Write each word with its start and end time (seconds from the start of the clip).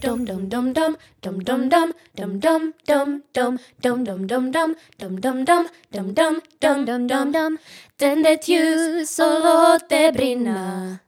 dum 0.00 0.24
dum 0.24 0.48
dum 0.48 0.72
dum. 0.72 0.96
Dum 1.20 1.44
dum 1.44 1.68
dum. 1.68 1.92
Dum 2.16 2.34
dum 2.38 2.72
dum 2.86 3.20
dum. 3.32 3.58
Dum 3.82 4.04
dum 4.04 4.26
dum 4.26 4.52
dum. 4.52 4.74
Dum 4.98 5.20
dum 5.20 5.44
dum. 5.44 5.68
Dum 5.92 6.14
dum 6.14 6.36
dum 6.60 6.86
dum 6.86 7.06
dum. 7.06 7.32
Dum 7.32 7.58
Tänd 7.96 8.26
ett 8.26 8.48
ljus 8.48 9.18
och 9.18 9.40
låt 9.44 9.88
det 9.88 10.12
brinna. 10.12 10.98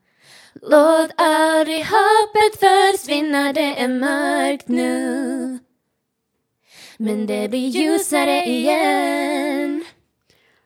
Låt 0.61 1.11
aldrig 1.17 1.85
hoppet 1.85 2.59
försvinna, 2.59 3.53
det 3.53 3.79
är 3.79 3.87
mörkt 3.87 4.67
nu. 4.67 5.59
Men 6.97 7.25
det 7.25 7.49
blir 7.49 7.67
ljusare 7.67 8.43
igen. 8.45 9.85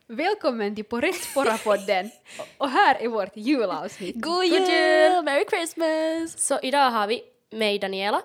Välkommen 0.07 0.75
till 0.75 0.85
På 0.85 1.01
rätt 1.01 1.23
spåra-podden. 1.23 2.09
och 2.57 2.69
här 2.69 2.95
är 2.95 3.07
vårt 3.07 3.37
julavsnitt. 3.37 4.15
God 4.15 4.45
jul! 4.45 5.23
Merry 5.23 5.45
Christmas! 5.49 6.39
Så 6.47 6.59
idag 6.63 6.91
har 6.91 7.07
vi 7.07 7.21
mig, 7.51 7.79
Daniela. 7.79 8.21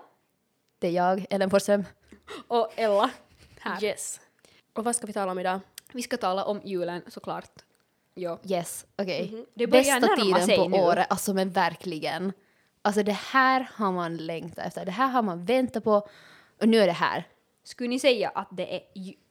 Det 0.79 0.87
är 0.87 0.93
jag, 0.93 1.27
Ellen 1.31 1.51
Forsström. 1.51 1.85
Och 2.49 2.73
Ella 2.77 3.11
här. 3.61 3.85
Yes. 3.85 4.21
Och 4.73 4.85
vad 4.85 4.97
ska 4.97 5.07
vi 5.07 5.13
tala 5.13 5.33
om 5.33 5.39
idag? 5.39 5.61
Vi 5.93 6.03
ska 6.03 6.17
tala 6.17 6.45
om 6.45 6.61
julen 6.65 7.03
såklart. 7.09 7.51
Ja. 8.15 8.39
Yes, 8.45 8.87
okej. 8.97 9.29
Mhm. 9.33 9.47
Det 9.55 9.67
börjar 9.67 10.01
Bästa 10.01 10.17
tiden 10.17 10.59
på 10.59 10.69
nu. 10.69 10.83
året, 10.83 11.07
alltså 11.11 11.35
men 11.35 11.51
verkligen. 11.51 12.33
Alltså 12.83 13.03
det 13.03 13.13
här 13.13 13.69
har 13.75 13.93
man 13.93 14.17
längtat 14.17 14.67
efter, 14.67 14.85
det 14.85 14.91
här 14.91 15.09
har 15.09 15.23
man 15.23 15.45
väntat 15.45 15.85
på 15.85 16.09
och 16.61 16.69
nu 16.69 16.79
är 16.79 16.87
det 16.87 16.93
här. 16.93 17.25
Skulle 17.65 17.89
ni 17.89 17.99
säga 17.99 18.29
att 18.29 18.49
det 18.51 18.75
är 18.77 18.81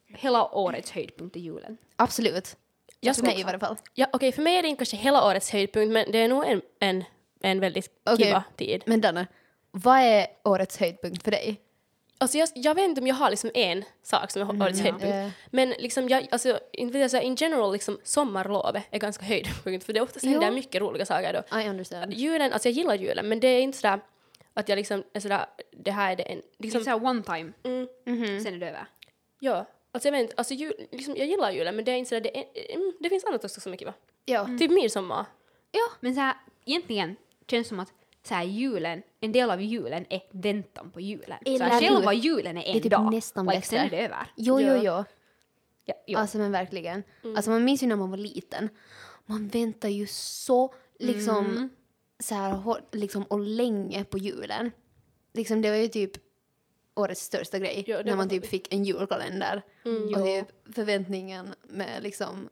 hela 0.08 0.52
årets 0.52 0.92
höjdpunkt 0.92 1.36
i 1.36 1.40
julen? 1.40 1.78
Absolut. 1.96 2.58
Jag 3.00 3.16
För 3.16 3.24
mig 3.24 3.40
i 3.40 3.44
varje 3.44 3.60
fall. 3.60 3.78
Ja, 3.94 4.08
okej, 4.14 4.32
för 4.32 4.42
mig 4.42 4.58
är 4.58 4.62
det 4.62 4.68
inte 4.68 4.80
kanske 4.80 4.98
hela 4.98 5.28
årets 5.28 5.52
höjdpunkt, 5.52 5.94
men 5.94 6.12
det 6.12 6.18
är 6.18 6.28
nog 6.28 6.46
en, 6.46 6.62
en, 6.80 7.04
en 7.42 7.60
väldigt 7.60 7.90
Okej. 8.06 8.26
kiva 8.26 8.44
tid. 8.56 8.84
Men 8.86 9.02
Danne, 9.02 9.28
vad 9.72 10.00
är 10.00 10.28
årets 10.44 10.78
höjdpunkt 10.78 11.24
för 11.24 11.32
dig? 11.32 11.62
Alltså 12.18 12.38
jag, 12.38 12.50
jag 12.56 12.76
vet 12.76 12.84
inte 12.84 13.02
om 13.02 13.08
jag 13.08 13.16
har 13.16 13.30
liksom 13.30 13.52
en 13.54 13.84
sak 14.04 14.32
som 14.32 14.42
är 14.42 14.62
årets 14.64 14.80
höjdpunkt. 14.82 15.06
Eh, 15.16 15.30
Men 15.50 15.70
liksom 15.70 16.10
jag, 16.10 16.28
alltså, 16.32 16.60
in 16.72 17.36
general, 17.36 17.72
liksom 17.74 18.00
sommarlovet 18.04 18.84
är 18.92 19.00
ganska 19.00 19.26
höjdpunkt, 19.26 19.86
för 19.86 19.94
det 19.94 20.02
oftast 20.02 20.26
händer 20.26 20.48
Jo. 20.48 20.54
mycket 20.54 20.82
roliga 20.82 21.06
saker 21.06 21.34
då. 21.50 21.60
I 21.60 21.70
understand. 21.70 22.14
Julen, 22.14 22.54
alltså 22.54 22.70
jag 22.70 22.74
gillar 22.74 22.96
julen, 22.96 23.28
men 23.28 23.40
det 23.40 23.48
är 23.48 23.62
inte 23.62 23.78
sådär 23.78 24.00
att 24.54 24.70
jag 24.70 24.76
liksom 24.76 25.04
är 25.14 25.20
sådär, 25.20 25.46
det 25.72 25.92
här 25.92 26.12
är 26.12 26.16
det 26.16 26.24
en, 26.24 26.36
Liksom, 26.38 26.52
liksom, 26.60 26.84
såhär 26.84 27.06
one 27.06 27.24
time, 27.24 27.52
mm, 27.64 27.88
sen 28.44 28.54
är 28.54 28.58
det 28.60 28.68
över. 28.70 28.86
ja. 29.40 29.66
Alltså 29.94 30.08
jag 30.08 30.12
vet 30.12 30.22
inte, 30.22 30.34
alltså 30.38 30.54
jul, 30.54 30.74
liksom, 30.92 31.16
jag 31.18 31.28
gillar 31.28 31.52
julen, 31.52 31.76
men 31.76 31.86
det 31.86 31.92
är 31.92 31.96
inte 31.96 32.10
sådär, 32.10 32.22
det, 32.22 32.38
är, 32.40 32.76
mm, 32.76 32.94
det 33.00 33.10
finns 33.10 33.26
annat 33.26 33.46
också 33.46 33.62
som 33.62 33.74
är 33.74 33.78
kiva. 33.78 33.94
Ja. 34.26 34.46
Typ 34.60 34.72
midsommar. 34.72 35.26
Ja, 35.72 35.82
men 36.00 36.16
såhär 36.16 36.34
egentligen 36.66 37.16
känns 37.48 37.66
det 37.68 37.70
som 37.70 37.80
att 37.80 37.94
såhär 38.24 38.44
julen, 38.44 39.02
en 39.20 39.32
del 39.32 39.52
av 39.52 39.62
julen 39.62 40.06
är 40.10 40.22
väntan 40.32 40.92
på 40.92 41.02
julen. 41.02 41.38
Eller 41.46 41.58
Såhär, 41.58 41.82
hur? 41.82 41.88
själva 41.96 42.14
julen 42.14 42.58
är 42.58 42.62
en 42.64 42.74
Det 42.74 42.80
är 42.80 42.82
typ 42.84 42.92
dag, 42.92 43.14
nästan 43.14 43.46
like, 43.46 43.62
sen 43.62 43.80
är 43.80 43.84
bättre. 43.84 43.98
det 43.98 44.06
över. 44.06 44.28
Jo, 44.36 44.60
jo, 44.60 44.74
jo. 44.76 45.04
Ja, 45.86 45.94
jo. 46.08 46.18
Alltså 46.20 46.38
men 46.38 46.52
verkligen. 46.52 47.04
Alltså 47.36 47.52
man 47.52 47.64
minns 47.66 47.84
ju 47.84 47.88
när 47.88 47.96
man 47.96 48.10
var 48.10 48.18
liten. 48.18 48.70
Man 49.26 49.48
väntar 49.48 49.90
ju 49.90 50.08
så 50.08 50.74
liksom 51.00 51.70
så 52.20 52.36
här 52.36 52.82
liksom 52.92 53.24
och 53.24 53.40
länge 53.40 54.04
på 54.04 54.18
julen. 54.18 54.72
Liksom 55.34 55.62
det 55.62 55.70
var 55.70 55.78
ju 55.78 55.88
typ 55.88 56.12
årets 56.96 57.22
största 57.22 57.60
grej 57.60 57.84
det 57.88 58.04
när 58.04 58.16
man 58.16 58.30
typ 58.30 58.46
fick 58.46 58.74
en 58.74 58.84
julkalender 58.84 59.62
Mm. 59.86 60.04
och 60.14 60.26
typ 60.26 60.76
förväntningen 60.76 61.54
med 61.64 62.04
liksom 62.04 62.50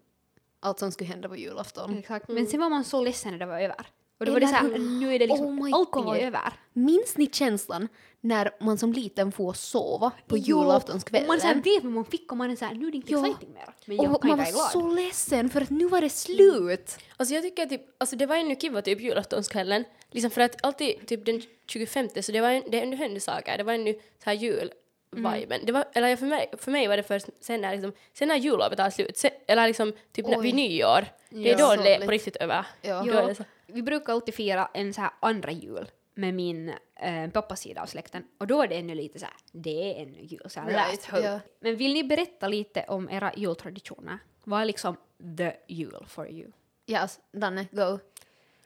allt 0.59 0.79
som 0.79 0.91
skulle 0.91 1.07
hända 1.09 1.29
på 1.29 1.35
julafton. 1.37 1.97
Exakt. 1.97 2.27
Men 2.27 2.47
sen 2.47 2.59
var 2.59 2.69
man 2.69 2.83
så 2.83 3.01
ledsen 3.03 3.31
när 3.31 3.39
det 3.39 3.45
var 3.45 3.59
över. 3.59 3.87
Och 4.19 4.25
då 4.25 4.31
var 4.31 4.39
det 4.39 4.47
såhär, 4.47 4.77
nu 4.99 5.13
är 5.15 5.19
det 5.19 5.27
liksom, 5.27 5.59
Oh 5.61 5.73
allting 5.73 6.03
God. 6.03 6.15
är 6.17 6.21
över. 6.27 6.53
Minns 6.73 7.17
ni 7.17 7.27
känslan 7.31 7.87
när 8.21 8.51
man 8.61 8.77
som 8.77 8.93
liten 8.93 9.31
får 9.31 9.53
sova 9.53 10.11
på 10.27 10.37
Jo, 10.37 10.43
julaftonskvällen? 10.61 11.27
man 11.27 11.39
såhär 11.41 11.55
vet 11.55 11.83
vad 11.83 11.93
man 11.93 12.05
fick 12.05 12.31
och 12.31 12.37
man 12.37 12.51
är 12.51 12.55
såhär, 12.55 12.73
nu 12.75 12.87
är 12.87 12.91
det 12.91 12.97
inte 12.97 13.11
Ja. 13.11 13.27
exciting 13.27 13.53
mer. 13.53 13.73
Men 13.85 13.97
jag 13.97 14.15
och 14.15 14.21
kan 14.21 14.29
man 14.29 14.39
inte 14.39 14.51
var 14.51 14.71
glad. 14.71 14.71
så 14.71 14.95
ledsen 14.95 15.49
för 15.49 15.61
att 15.61 15.69
nu 15.69 15.87
var 15.87 16.01
det 16.01 16.09
slut. 16.09 16.97
Alltså 17.17 17.35
jag 17.35 17.43
tycker 17.43 17.65
typ, 17.65 17.81
alltså 17.97 18.15
det 18.15 18.25
var 18.25 18.35
ännu 18.35 18.55
kiva 18.55 18.81
typ 18.81 19.01
julaftonskvällen. 19.01 19.83
Liksom 20.11 20.31
för 20.31 20.41
att 20.41 20.65
alltid 20.65 21.07
typ 21.07 21.25
den 21.25 21.41
25 21.67 22.09
så 22.21 22.31
det 22.31 22.41
var 22.41 22.49
en, 22.49 22.63
det 22.71 22.95
hände 22.95 23.19
saker. 23.19 23.57
Det 23.57 23.63
var 23.63 23.73
ännu 23.73 23.93
så 23.93 23.99
här 24.25 24.33
jul 24.33 24.71
viben. 25.11 25.61
Det 25.65 25.71
var, 25.71 25.85
eller 25.93 26.15
för 26.15 26.25
mig, 26.25 26.49
för 26.57 26.71
mig 26.71 26.87
var 26.87 26.97
det 26.97 27.03
först 27.03 27.27
sen 27.39 27.61
när, 27.61 27.71
liksom, 27.71 27.93
sen 28.13 28.27
när 28.27 28.35
jullovet 28.35 28.77
tar 28.77 28.89
slut, 28.89 29.17
sen, 29.17 29.31
eller 29.47 29.67
liksom 29.67 29.93
typ 30.11 30.27
när, 30.27 30.39
vid 30.39 30.55
nyår, 30.55 31.05
det 31.29 31.51
är 31.51 31.59
Ja. 31.59 31.75
då 31.75 31.83
det 31.83 31.95
är 31.95 32.05
på 32.05 32.11
riktigt 32.11 32.35
över. 32.35 32.65
Ja. 32.81 33.33
Så. 33.35 33.43
Vi 33.67 33.81
brukar 33.81 34.13
alltid 34.13 34.33
fira 34.33 34.69
en 34.73 34.93
så 34.93 35.01
här 35.01 35.11
andra 35.19 35.51
jul 35.51 35.91
med 36.13 36.33
min 36.33 36.73
eh, 36.95 37.29
pappas 37.29 37.59
sida 37.61 37.81
av 37.81 37.85
släkten. 37.85 38.23
Och 38.37 38.47
då 38.47 38.61
är 38.61 38.67
det 38.67 38.75
ännu 38.75 38.95
lite 38.95 39.19
så 39.19 39.25
här, 39.25 39.35
det 39.51 39.93
är 39.93 40.01
ännu 40.03 40.21
jul. 40.21 40.41
Så 40.49 40.59
här, 40.59 40.67
Right, 40.69 41.09
ja. 41.23 41.39
Men 41.59 41.75
vill 41.75 41.93
ni 41.93 42.03
berätta 42.03 42.47
lite 42.47 42.85
om 42.87 43.09
era 43.09 43.33
jultraditioner? 43.35 44.17
Vad 44.43 44.61
är 44.61 44.65
liksom 44.65 44.97
the 45.37 45.53
jul 45.67 46.05
for 46.07 46.29
you? 46.29 46.51
Yes, 46.87 47.19
Danne, 47.31 47.65
go. 47.71 47.99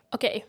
Okej. 0.10 0.46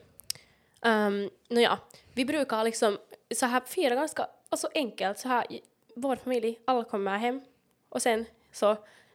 Um, 0.83 1.31
Nåja, 1.49 1.79
vi 2.13 2.25
brukar 2.25 2.65
liksom 2.65 2.99
så 3.35 3.47
här 3.47 3.61
fira 3.67 3.95
ganska 3.95 4.27
alltså 4.49 4.69
enkelt 4.75 5.19
så 5.19 5.29
här. 5.29 5.47
Vår 5.97 6.17
familj, 6.17 6.59
alla 6.65 6.85
kommer 6.85 7.19
hem 7.19 7.41
och 7.89 8.03
sen 8.03 8.25
så 8.53 8.71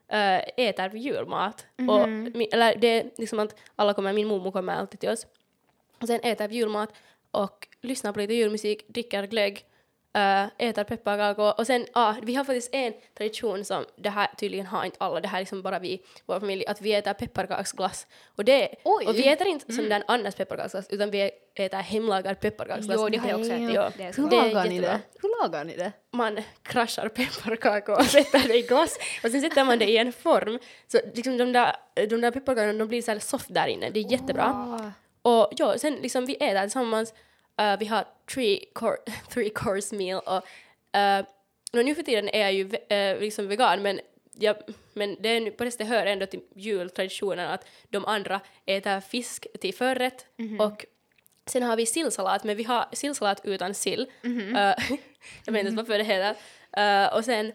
äh, 0.08 0.38
äter 0.58 0.90
vi 0.90 1.00
julmat. 1.00 1.66
Och, 1.90 2.08
mi- 2.08 2.48
eller 2.54 2.76
det 2.76 2.88
är 2.88 3.12
liksom 3.18 3.40
att 3.40 3.56
alla 3.76 3.94
kommer, 3.94 4.14
min 4.14 4.28
mormor 4.28 4.52
kommer 4.52 4.74
alltid 4.74 5.00
till 5.00 5.10
oss. 5.10 5.28
Och 6.02 6.08
sen 6.08 6.20
äter 6.24 6.48
vi 6.48 6.56
julmat 6.56 6.90
och 7.32 7.68
lyssnar 7.82 8.14
på 8.14 8.20
lite 8.20 8.34
julmusik, 8.34 8.88
dricker 8.88 9.28
glögg, 9.28 9.66
äh, 10.14 10.68
äter 10.70 10.84
pepparkakor 10.84 11.54
och 11.58 11.68
sen, 11.68 11.86
ah, 11.94 12.16
vi 12.22 12.36
har 12.36 12.44
faktiskt 12.44 12.70
en 12.74 12.94
tradition 13.18 13.66
som 13.66 13.86
det 13.96 14.10
här 14.10 14.28
tydligen 14.38 14.66
har 14.66 14.86
inte 14.86 14.98
alla, 15.00 15.20
det 15.20 15.28
här 15.28 15.38
är 15.38 15.42
liksom 15.42 15.62
bara 15.62 15.80
vi, 15.80 16.02
vår 16.26 16.40
familj, 16.40 16.66
att 16.66 16.82
vi 16.82 16.94
äter 16.94 17.14
pepparkaksglass. 17.14 18.08
Och, 18.36 18.46
det, 18.46 18.76
Oj. 18.84 19.06
och 19.08 19.16
vi 19.16 19.28
äter 19.28 19.48
inte 19.48 19.74
sån 19.74 19.90
där 19.90 20.04
Annas 20.08 20.36
pepparkaksglass 20.36 20.88
utan 20.90 21.12
vi 21.12 21.32
äter 21.56 21.78
hemlagad 21.78 22.40
pepparkaksglass. 22.40 22.98
Jo, 23.00 23.10
det 23.10 23.18
har 23.18 23.30
jag 23.30 23.40
också 23.40 23.52
ätit. 23.52 23.76
Ja. 23.76 23.92
Det 23.98 24.04
är 24.04 24.08
Hur 24.08 24.14
så. 24.14 24.30
Det 24.30 24.36
är 24.36 24.54
lagar 24.54 24.70
ni 24.70 24.80
det? 24.80 25.00
Hur 25.22 25.44
lagar 25.44 25.64
ni 25.64 25.76
det? 25.76 25.92
Man 26.12 26.40
kraschar 26.62 27.10
pepparkakor 27.10 27.96
och 27.96 28.06
sätter 28.06 28.48
det 28.48 28.58
i 28.58 28.62
glass 28.62 28.98
och 29.24 29.32
sen 29.32 29.42
sätter 29.42 29.64
man 29.64 29.80
det 29.80 29.86
i 29.86 29.98
en 29.98 30.14
form. 30.14 30.60
Så 30.88 31.00
liksom 31.14 31.38
de 31.38 31.54
där, 31.54 31.76
de 31.94 32.22
där 32.22 32.32
pepparkakorna 32.32 32.74
de 32.74 32.88
blir 32.88 33.02
så 33.02 33.12
här 33.12 33.20
soft 33.20 33.54
där 33.54 33.68
inne, 33.68 33.90
det 33.90 34.00
är 34.00 34.12
jättebra. 34.12 34.78
Åh. 34.82 34.90
Och 35.22 35.50
ja, 35.58 35.78
sen 35.78 35.96
liksom 35.96 36.26
vi 36.26 36.36
äter 36.36 36.62
tillsammans, 36.62 37.14
vi 37.80 37.86
har 37.86 38.06
three, 38.34 38.66
cour 38.76 38.98
three 39.30 39.50
course 39.50 39.96
meal 39.96 40.22
och 40.26 40.44
uh, 40.98 41.26
nu 41.84 41.96
för 41.96 42.04
tiden 42.04 42.30
är 42.30 42.40
jag 42.40 42.54
ju 42.54 42.76
eh, 42.90 43.20
liksom 43.20 43.48
vegan 43.48 43.82
men 43.82 44.00
jag, 44.34 44.56
men 44.94 45.18
det, 45.20 45.30
är, 45.30 45.52
på 45.52 45.64
det 45.64 45.84
hör 45.84 46.06
ändå 46.06 46.26
till 46.26 46.42
jultraditionen 46.56 47.50
att 47.50 47.66
de 47.90 48.06
andra 48.06 48.42
äter 48.66 49.00
fisk 49.00 49.48
till 49.60 49.74
förrätt 49.74 50.26
och 50.60 50.86
sen 51.46 51.64
har 51.64 51.76
vi 51.76 51.86
sillsalat 51.86 52.44
men 52.44 52.58
vi 52.58 52.64
har 52.64 52.86
sillsalat 52.94 53.42
utan 53.44 53.74
sill. 53.74 54.12
Eh, 54.24 54.30
jag 55.46 55.54
vet 55.54 55.60
inte 55.60 55.60
ens 55.60 55.76
varför 55.76 55.98
det 55.98 56.04
heter. 56.04 56.36
Eh, 56.72 57.14
och 57.14 57.26
sen 57.26 57.52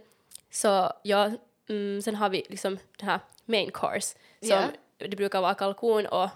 så 0.50 0.92
ja, 1.02 1.30
mm, 1.68 2.02
sen 2.02 2.14
har 2.14 2.28
vi 2.28 2.44
liksom 2.48 2.78
den 2.98 3.08
här 3.08 3.20
main 3.44 3.70
course 3.70 4.16
som 4.40 4.48
Ja. 4.48 4.64
det 4.96 5.16
brukar 5.16 5.40
vara 5.40 5.54
kalkon 5.54 6.06
och 6.06 6.28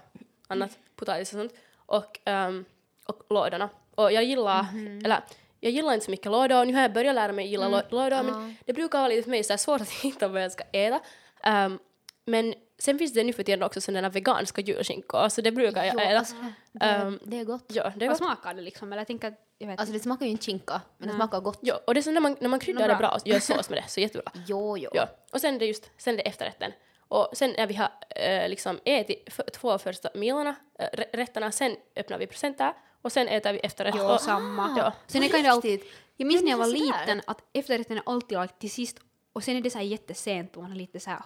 annat 0.47 0.77
potatis 0.95 1.33
och 1.33 1.39
sånt 1.39 1.53
och, 1.85 2.19
ehm, 2.25 2.65
och 3.09 3.21
lådorna. 3.29 3.69
Och 3.95 4.11
jag 4.11 4.23
gillar, 4.23 4.65
eller 5.05 5.19
jag 5.59 5.71
gillar 5.71 5.93
inte 5.93 6.05
så 6.05 6.11
mycket 6.11 6.31
lådor, 6.31 6.65
nu 6.65 6.73
har 6.73 6.81
jag 6.81 6.93
börjat 6.93 7.15
lära 7.15 7.31
mig 7.31 7.47
gilla 7.47 7.65
mm. 7.65 7.81
lådor 7.89 8.23
men 8.23 8.55
det 8.65 8.73
brukar 8.73 8.97
vara 8.99 9.07
lite 9.09 9.23
för 9.23 9.29
mig 9.29 9.43
så 9.43 9.57
svårt 9.57 9.81
att 9.81 9.89
hitta 10.03 10.27
vad 10.27 10.43
jag 10.43 10.51
ska 10.51 10.63
äta. 10.71 10.99
Ehm, 11.43 11.79
men 12.25 12.53
sen 12.79 12.97
finns 12.99 13.13
det 13.13 13.23
nu 13.23 13.33
för 13.33 13.43
tiden 13.43 13.63
också 13.63 13.81
sådana 13.81 14.09
veganska 14.09 14.61
julskinkor 14.61 15.29
så 15.29 15.41
det 15.41 15.51
brukar 15.51 15.83
jag 15.83 15.95
Ja, 15.95 16.01
äta. 16.01 16.17
alltså, 16.19 16.35
det, 16.71 16.85
Ehm, 16.85 17.19
det 17.23 17.39
är 17.39 17.43
gott. 17.43 17.65
Ja, 17.67 17.91
det 17.95 18.05
är 18.05 18.09
Vad 18.09 18.17
gott. 18.19 18.27
smakar 18.27 18.53
det 18.53 18.61
liksom? 18.61 18.91
Eller 18.93 18.99
jag 18.99 19.07
tänker 19.07 19.27
att, 19.27 19.33
jag 19.57 19.67
vet 19.67 19.79
Alltså 19.79 19.93
det 19.93 19.99
smakar 19.99 20.25
ju 20.25 20.31
inte 20.31 20.45
skinka, 20.45 20.81
men 20.97 21.07
det 21.09 21.15
smakar 21.15 21.39
gott. 21.39 21.59
Ja, 21.61 21.79
och 21.87 21.93
det 21.93 21.99
är 21.99 22.01
så 22.01 22.11
när 22.11 22.21
man, 22.21 22.35
när 22.39 22.49
man 22.49 22.59
kryddar 22.59 22.87
det 22.87 22.95
bra. 22.95 23.09
och 23.09 23.27
gör 23.27 23.39
sås 23.39 23.69
med 23.69 23.77
det 23.83 23.89
så 23.89 23.99
jättebra. 23.99 24.31
Jo, 24.47 24.77
jo. 24.77 24.89
Ja. 24.93 25.07
Och 25.33 25.41
sen 25.41 25.57
det 25.57 25.65
just, 25.65 25.91
sen 25.97 26.15
det 26.15 26.21
efterrätten. 26.27 26.71
Och 27.07 27.29
sen 27.33 27.53
när 27.57 27.67
vi 27.67 27.73
har 27.73 27.89
eh, 28.15 28.49
liksom 28.49 28.79
ätit 28.85 29.23
f- 29.27 29.39
två 29.53 29.77
första 29.77 30.09
milarna, 30.15 30.55
äh, 30.79 30.85
rätterna, 31.13 31.51
sen 31.51 31.75
öppnar 31.95 32.17
vi 32.17 32.27
presenter 32.27 32.73
och 33.01 33.11
sen 33.11 33.27
äter 33.27 33.53
vi 33.53 33.59
efterrätt. 33.59 33.95
Ja, 33.95 34.13
och, 34.13 34.21
samma. 34.21 34.75
Ja. 34.77 34.93
Sen 35.07 35.23
är 35.23 35.43
det 35.43 35.49
alltid, 35.49 35.81
jag 36.17 36.27
minns 36.27 36.43
när 36.43 36.49
jag 36.49 36.57
ni 36.57 36.63
var 36.63 36.71
liten 36.73 37.21
att 37.27 37.41
efterrätten 37.53 37.97
är 37.97 38.03
alltid 38.05 38.37
lagt 38.37 38.59
till 38.59 38.71
sist 38.71 38.99
och 39.33 39.43
sen 39.43 39.55
är 39.55 39.61
det 39.61 39.69
så 39.69 39.77
här 39.77 39.85
jättesent 39.85 40.57
och 40.57 40.63
man 40.63 40.71
är 40.71 40.75
lite 40.75 40.99
så 40.99 41.09
här. 41.09 41.19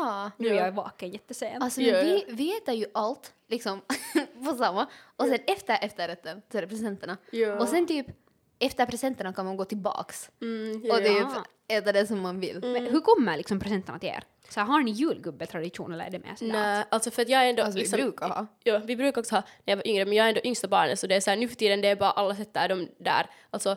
Ah. 0.00 0.30
Nu 0.36 0.48
är 0.48 0.54
jag 0.54 0.72
vaken 0.72 1.10
jättesent. 1.10 1.62
Alltså 1.64 1.80
Ja, 1.80 1.92
men 1.92 2.08
ja. 2.08 2.20
vi, 2.28 2.34
vi 2.34 2.56
äter 2.56 2.74
ju 2.74 2.86
allt 2.94 3.32
liksom 3.48 3.80
på 4.44 4.56
samma 4.56 4.86
och 5.16 5.24
sen 5.24 5.38
efter 5.46 5.78
efterrätten 5.84 6.42
så 6.52 6.58
är 6.58 6.62
det 6.62 6.68
presenterna. 6.68 7.16
Ja. 7.30 7.60
Och 7.60 7.68
sen 7.68 7.86
typ 7.86 8.06
efter 8.58 8.86
presenterna 8.86 9.32
kan 9.32 9.44
man 9.44 9.56
gå 9.56 9.64
tillbaks 9.64 10.30
Mm, 10.42 10.82
och 10.90 10.96
typ 10.98 11.06
Ja. 11.08 11.44
äta 11.76 11.92
det 11.92 12.06
som 12.06 12.20
man 12.20 12.40
vill. 12.40 12.60
Men 12.60 12.86
hur 12.86 13.00
kommer 13.00 13.36
liksom 13.36 13.60
presenterna 13.60 13.98
till 13.98 14.08
er? 14.08 14.24
Så 14.48 14.60
här, 14.60 14.66
har 14.66 14.80
ni 14.80 14.90
julgubbetradition 14.90 15.92
eller 15.92 16.04
är 16.04 16.10
det 16.10 16.18
mer 16.18 16.34
sådär? 16.36 16.52
Nej, 16.52 16.84
alltså 16.88 17.10
för 17.10 17.22
att 17.22 17.28
jag 17.28 17.44
är 17.44 17.48
ändå... 17.50 17.62
Alltså, 17.62 17.80
vi 17.96 18.02
brukar 18.02 18.28
ha. 18.28 18.46
Ja, 18.64 18.78
vi 18.78 18.96
brukar 18.96 19.20
också 19.20 19.34
ha 19.34 19.42
när 19.64 19.72
jag 19.72 19.76
var 19.76 19.86
yngre, 19.86 20.04
men 20.04 20.14
jag 20.14 20.24
är 20.24 20.28
ändå 20.28 20.40
yngsta 20.44 20.68
barnet 20.68 20.98
så 20.98 21.06
det 21.06 21.14
är 21.14 21.20
så 21.20 21.30
här, 21.30 21.36
nu 21.36 21.48
för 21.48 21.56
tiden 21.56 21.80
det 21.80 21.88
är 21.88 21.96
bara 21.96 22.10
alla 22.10 22.34
sätter 22.36 22.68
dem 22.68 22.88
där. 22.98 23.26
Alltså, 23.50 23.76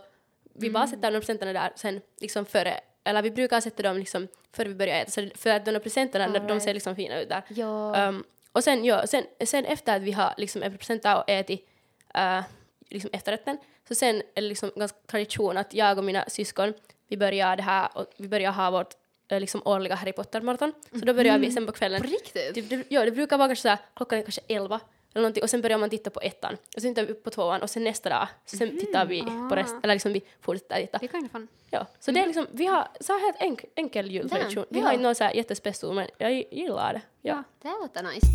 vi 0.53 0.69
bara 0.69 0.87
sätter 0.87 1.11
de 1.11 1.19
presenterna 1.19 1.53
där 1.53 1.71
sen 1.75 2.01
liksom 2.21 2.45
före, 2.45 2.79
eller 3.03 3.21
vi 3.21 3.31
brukar 3.31 3.59
sätta 3.61 3.83
dem 3.83 3.97
liksom 3.97 4.27
före 4.53 4.67
vi 4.69 4.75
börjar 4.75 5.01
äta, 5.01 5.11
så 5.11 5.29
för 5.35 5.49
att 5.49 5.65
de 5.65 5.71
där 5.71 5.79
presenterna, 5.79 6.27
de- 6.27 6.47
de 6.47 6.59
ser 6.59 6.73
liksom 6.73 6.95
fina 6.95 7.19
ut 7.21 7.29
där. 7.29 7.43
Ja. 7.49 7.95
Ehm, 7.95 8.23
och 8.51 8.63
sen, 8.63 8.85
ja, 8.85 9.07
sen, 9.07 9.23
sen 9.45 9.65
efter 9.65 9.95
att 9.95 10.01
vi 10.01 10.11
har 10.11 10.33
liksom 10.37 10.63
ätit 10.63 10.79
presenter 10.79 11.17
och 11.17 11.29
ätit 11.29 11.69
uh, 12.17 12.41
liksom 12.89 13.09
efterrätten, 13.13 13.57
så 13.87 13.95
sen 13.95 14.15
är 14.15 14.41
det 14.41 14.47
liksom 14.47 14.71
ganska 14.75 14.97
tradition 15.07 15.57
att 15.57 15.73
jag 15.73 15.97
och 15.97 16.03
mina 16.03 16.25
syskon, 16.27 16.73
vi 17.07 17.17
börjar 17.17 17.55
det 17.55 17.63
här, 17.63 17.89
och 17.93 18.05
vi 18.17 18.27
börjar 18.27 18.51
ha 18.51 18.71
vårt 18.71 18.93
eh, 19.27 19.39
liksom 19.39 19.61
årliga 19.65 19.95
Harry 19.95 20.11
Potter-maraton. 20.11 20.73
Så 20.91 21.05
då 21.05 21.13
börjar 21.13 21.39
vi 21.39 21.51
sen 21.51 21.65
på 21.65 21.71
kvällen 21.71 22.01
På 22.01 22.07
riktigt? 22.07 22.53
Typ, 22.53 22.69
det, 22.69 22.83
ja, 22.89 23.05
det 23.05 23.11
brukar 23.11 23.37
vara 23.37 23.47
kanske 23.47 23.61
såhär, 23.61 23.77
klockan 23.95 24.19
är 24.19 24.23
kanske 24.23 24.41
elva 24.47 24.79
eller 25.13 25.21
någonting 25.21 25.43
och 25.43 25.49
sen 25.49 25.61
börjar 25.61 25.77
man 25.77 25.89
titta 25.89 26.09
på 26.09 26.19
ettan 26.19 26.57
och 26.75 26.81
sen 26.81 26.95
tittar 26.95 27.05
vi 27.05 27.13
upp 27.13 27.23
på 27.23 27.29
tvåan 27.29 27.61
och 27.61 27.69
sen 27.69 27.83
nästa 27.83 28.09
dag 28.09 28.27
sen 28.45 28.79
tittar 28.79 29.05
vi 29.05 29.21
på 29.21 29.55
resten, 29.55 29.79
eller 29.83 29.95
liksom 29.95 30.13
vi 30.13 30.21
fortsätter 30.41 30.81
titta. 30.81 30.97
Det 30.97 31.07
kan 31.07 31.21
ju 31.21 31.29
fan... 31.29 31.47
Ja, 31.69 31.85
så 31.99 32.11
det 32.11 32.19
är 32.19 32.25
liksom, 32.25 32.47
vi 32.51 32.65
har 32.65 32.87
så 32.99 33.13
här 33.13 33.19
helt 33.19 33.41
enk, 33.41 33.65
enkel 33.75 34.11
jultradition. 34.11 34.65
Vi 34.69 34.79
ja. 34.79 34.85
har 34.85 34.93
inte 34.93 35.03
någon 35.03 35.15
så 35.15 35.23
här 35.23 35.93
men 35.93 36.07
jag 36.17 36.31
gillar 36.31 36.93
det. 36.93 37.01
Ja. 37.21 37.43
Det 37.61 37.67
låter 37.67 38.03
nice. 38.03 38.27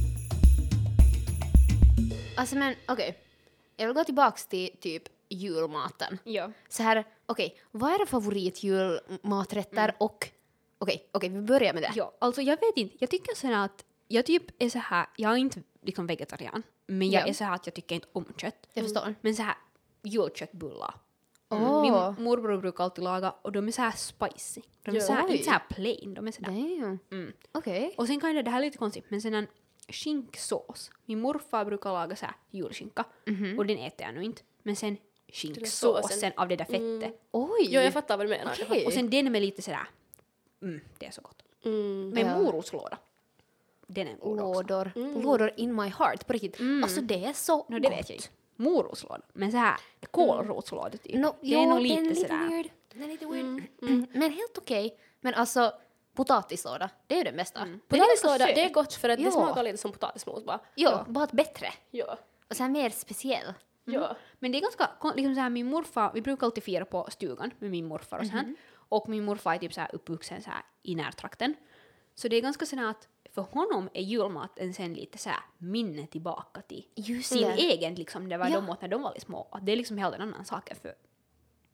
Alltså 2.37 2.57
men 2.57 2.75
okej, 2.89 3.19
jag 3.77 3.87
vill 3.87 3.95
gå 3.95 4.05
tillbaks 4.05 4.47
till 4.47 4.71
typ 4.81 5.03
julmaten. 5.29 6.19
Ja. 6.25 6.51
Så 6.69 6.83
här, 6.83 7.05
okej, 7.27 7.61
vad 7.71 7.91
är 8.01 8.07
favoritjulmaträtter 8.07 9.95
och 9.99 10.31
okej, 10.79 11.09
okej, 11.13 11.29
vi 11.29 11.41
börjar 11.41 11.75
med 11.75 11.83
det. 11.83 11.93
Ja, 11.95 12.13
alltså 12.19 12.43
jag 12.43 12.57
vet 12.61 12.77
inte. 12.77 12.97
Jag 13.01 13.11
tycker 13.11 13.47
här 13.47 13.65
att 13.65 13.85
jag 14.09 14.27
typ 14.27 14.63
är 14.63 14.69
så 14.69 14.79
här, 14.79 15.07
jag 15.17 15.33
är 15.33 15.37
inte 15.37 15.63
liksom 15.83 16.07
vegetarian, 16.07 16.63
men 16.87 17.11
jag 17.11 17.23
Ja. 17.23 17.27
är 17.27 17.33
så 17.33 17.45
här 17.45 17.55
att 17.55 17.67
jag 17.67 17.75
tycker 17.75 17.95
inte 17.95 18.09
om 18.13 18.25
kött. 18.37 18.69
Jag 18.73 18.85
förstår. 18.85 19.15
Men 19.21 19.35
så 19.35 19.43
här 19.43 19.55
julköttbullar. 20.03 20.95
Åh. 21.49 21.83
Min 22.15 22.25
morbror 22.25 22.59
brukar 22.61 22.85
alltid 22.85 23.05
laga 23.05 23.31
och 23.43 23.53
de 23.53 23.69
är 23.69 23.73
så 23.73 23.83
här 23.83 23.93
spicy. 23.93 24.61
De 24.83 24.91
är 24.91 24.95
Ja. 24.95 25.01
så 25.01 25.13
här, 25.13 25.29
inte 25.33 25.45
så 25.45 25.51
här 25.51 25.63
plain, 25.71 26.15
de 26.15 26.27
är 26.29 26.33
så 26.33 26.43
där. 26.43 26.51
Mm. 27.11 27.33
Okej. 27.53 27.95
Och 27.99 28.07
sen 28.07 28.21
kan 28.21 28.35
det, 28.35 28.43
det 28.43 28.51
här 28.51 28.59
är 28.61 28.65
lite 28.65 28.79
konstigt, 28.79 29.05
men 29.09 29.21
sen 29.23 29.35
en 29.35 29.47
skinksås. 29.89 30.91
Min 31.05 31.21
morfar 31.21 31.65
brukar 31.65 31.91
laga 31.93 32.17
så 32.17 32.27
här 32.27 32.35
julskinka 32.51 33.05
och 33.59 33.67
den 33.67 33.79
äter 33.79 34.07
jag 34.07 34.15
nu 34.15 34.25
inte. 34.25 34.43
Men 34.63 34.77
sen 34.77 34.97
skinksåsen 35.33 36.03
såsen. 36.03 36.33
av 36.37 36.49
det 36.49 36.57
där 36.57 36.65
fettet. 36.65 37.21
Oj! 37.31 37.51
Jo, 37.71 37.81
jag 37.81 37.93
fattar 37.93 38.17
vad 38.17 38.27
du 38.27 38.31
menar. 38.31 38.59
Okej. 38.63 38.87
Och 38.87 38.93
sen 38.93 39.11
den 39.11 39.33
med 39.33 39.43
lite 39.43 39.63
sådär, 39.63 39.89
mm, 40.63 40.81
det 40.99 41.07
är 41.07 41.11
så 41.11 41.21
gott. 41.23 41.43
Mm. 41.65 42.11
Med 42.11 42.27
Ja. 42.27 42.39
morotslåda. 42.39 42.99
Den 43.87 44.09
är 44.09 44.17
god. 44.17 44.37
Lådor. 44.39 44.93
Lådor 45.23 45.51
in 45.57 45.75
my 45.75 45.89
heart, 45.89 46.27
på 46.27 46.33
riktigt. 46.33 46.61
Alltså 46.83 47.01
det 47.01 47.25
är 47.25 47.33
så 47.33 47.57
No, 47.69 47.79
det 47.79 47.81
gott. 47.81 47.93
vet 47.93 48.09
jag 48.09 48.17
inte. 48.17 48.29
Morotslåda. 48.57 49.21
Men 49.33 49.51
så 49.53 49.57
här 49.59 49.77
kålrotslåda 50.11 50.91
typ. 50.99 51.15
No, 51.15 51.35
det 51.41 51.55
är 51.55 51.63
jo, 51.63 51.69
nog 51.69 51.77
den 51.79 51.83
lite, 51.83 52.01
är 52.01 52.05
lite 52.05 52.15
sådär. 52.21 52.49
weird. 52.49 52.71
Den 52.93 53.03
är 53.03 53.09
lite 53.09 53.27
weird. 53.27 53.63
Men 54.13 54.33
helt 54.33 54.59
okej. 54.59 54.97
Men 55.21 55.35
alltså, 55.35 55.73
potatislåda, 56.15 56.91
det 57.07 57.15
är 57.15 57.19
ju. 57.19 57.25
Den 57.25 57.35
är 57.35 57.37
ganska 57.39 57.61
Potatislåda, 57.89 58.47
det 58.47 58.65
är 58.65 58.73
gott 58.73 58.95
för 58.95 59.09
att 59.09 59.19
Ja. 59.21 59.27
det 59.27 59.33
smakar 59.33 59.63
lite 59.63 59.79
som 59.79 59.93
potatismos 59.93 60.45
bara. 60.45 60.61
Ja, 60.75 61.05
bara 61.09 61.27
bättre. 61.27 61.67
Ja. 61.91 62.19
Och 62.51 62.57
sen 62.57 62.73
mer 62.73 62.91
speciell. 62.91 63.55
Ja. 63.85 64.17
Men 64.39 64.53
det 64.53 64.59
är 64.59 64.63
ganska, 64.63 64.91
liksom 65.15 65.35
så 65.35 65.41
här, 65.41 65.51
min 65.51 65.67
morfar, 65.67 66.11
vi 66.15 66.23
brukar 66.23 66.47
alltid 66.47 66.65
fira 66.65 66.85
på 66.85 67.07
stugan 67.11 67.51
med 67.59 67.71
min 67.71 67.87
morfar 67.87 68.19
och 68.19 68.27
så 68.27 68.33
här. 68.33 68.55
Och 68.75 69.09
min 69.09 69.25
morfar 69.25 69.55
är 69.55 69.59
typ 69.59 69.73
så 69.75 69.81
här 69.81 69.95
uppvuxen 69.95 70.43
så 70.43 70.51
här 70.51 70.63
i 70.83 70.95
närtrakten. 70.95 71.55
Så 72.15 72.29
det 72.29 72.37
är 72.37 72.41
ganska 72.43 72.67
sådär 72.67 72.85
att 72.91 73.09
för 73.35 73.43
honom 73.43 73.89
är 73.95 74.03
julmaten 74.03 74.75
sen 74.75 74.95
lite 74.95 75.19
så 75.19 75.29
här 75.29 75.39
minne 75.59 76.07
tillbaka 76.07 76.61
till 76.61 76.87
Just 76.95 77.29
sin 77.33 77.43
det. 77.49 77.53
egen 77.55 77.95
liksom, 77.95 78.29
det 78.29 78.37
var 78.37 78.47
Ja. 78.49 78.55
de 78.55 78.69
åt 78.71 78.81
när 78.83 78.89
de 78.89 79.03
var 79.03 79.15
små. 79.19 79.59
Det 79.63 79.73
är 79.73 79.77
liksom 79.77 79.99
helt 79.99 80.15
en 80.15 80.21
annan 80.21 80.45
sak 80.45 80.71
än 80.71 80.77
för, 80.77 80.95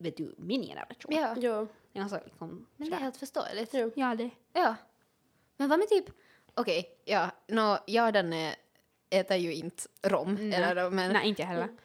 vet 0.00 0.16
du, 0.16 0.34
min 0.38 0.62
generation. 0.62 1.14
Ja, 1.14 1.34
Ja. 1.36 1.66
Är 1.92 1.98
ganska 2.00 2.20
liksom, 2.24 2.66
men 2.76 2.90
det 2.90 2.96
är 2.96 3.00
helt 3.00 3.16
förståeligt. 3.16 3.74
Ja. 3.74 3.90
Ja, 3.94 4.14
det. 4.14 4.30
Ja. 4.52 4.74
Men 5.56 5.68
vad 5.68 5.78
med 5.78 5.88
typ, 5.88 6.04
okej, 6.54 6.88
ja, 7.04 7.30
no, 7.48 7.78
jag 7.86 8.06
och 8.06 8.12
Danne 8.12 8.54
äter 9.10 9.36
ju 9.36 9.54
inte 9.54 9.82
rom. 10.02 10.52
Eller, 10.52 10.90
men, 10.90 11.12
Nej, 11.12 11.28
inte 11.28 11.42
heller. 11.42 11.68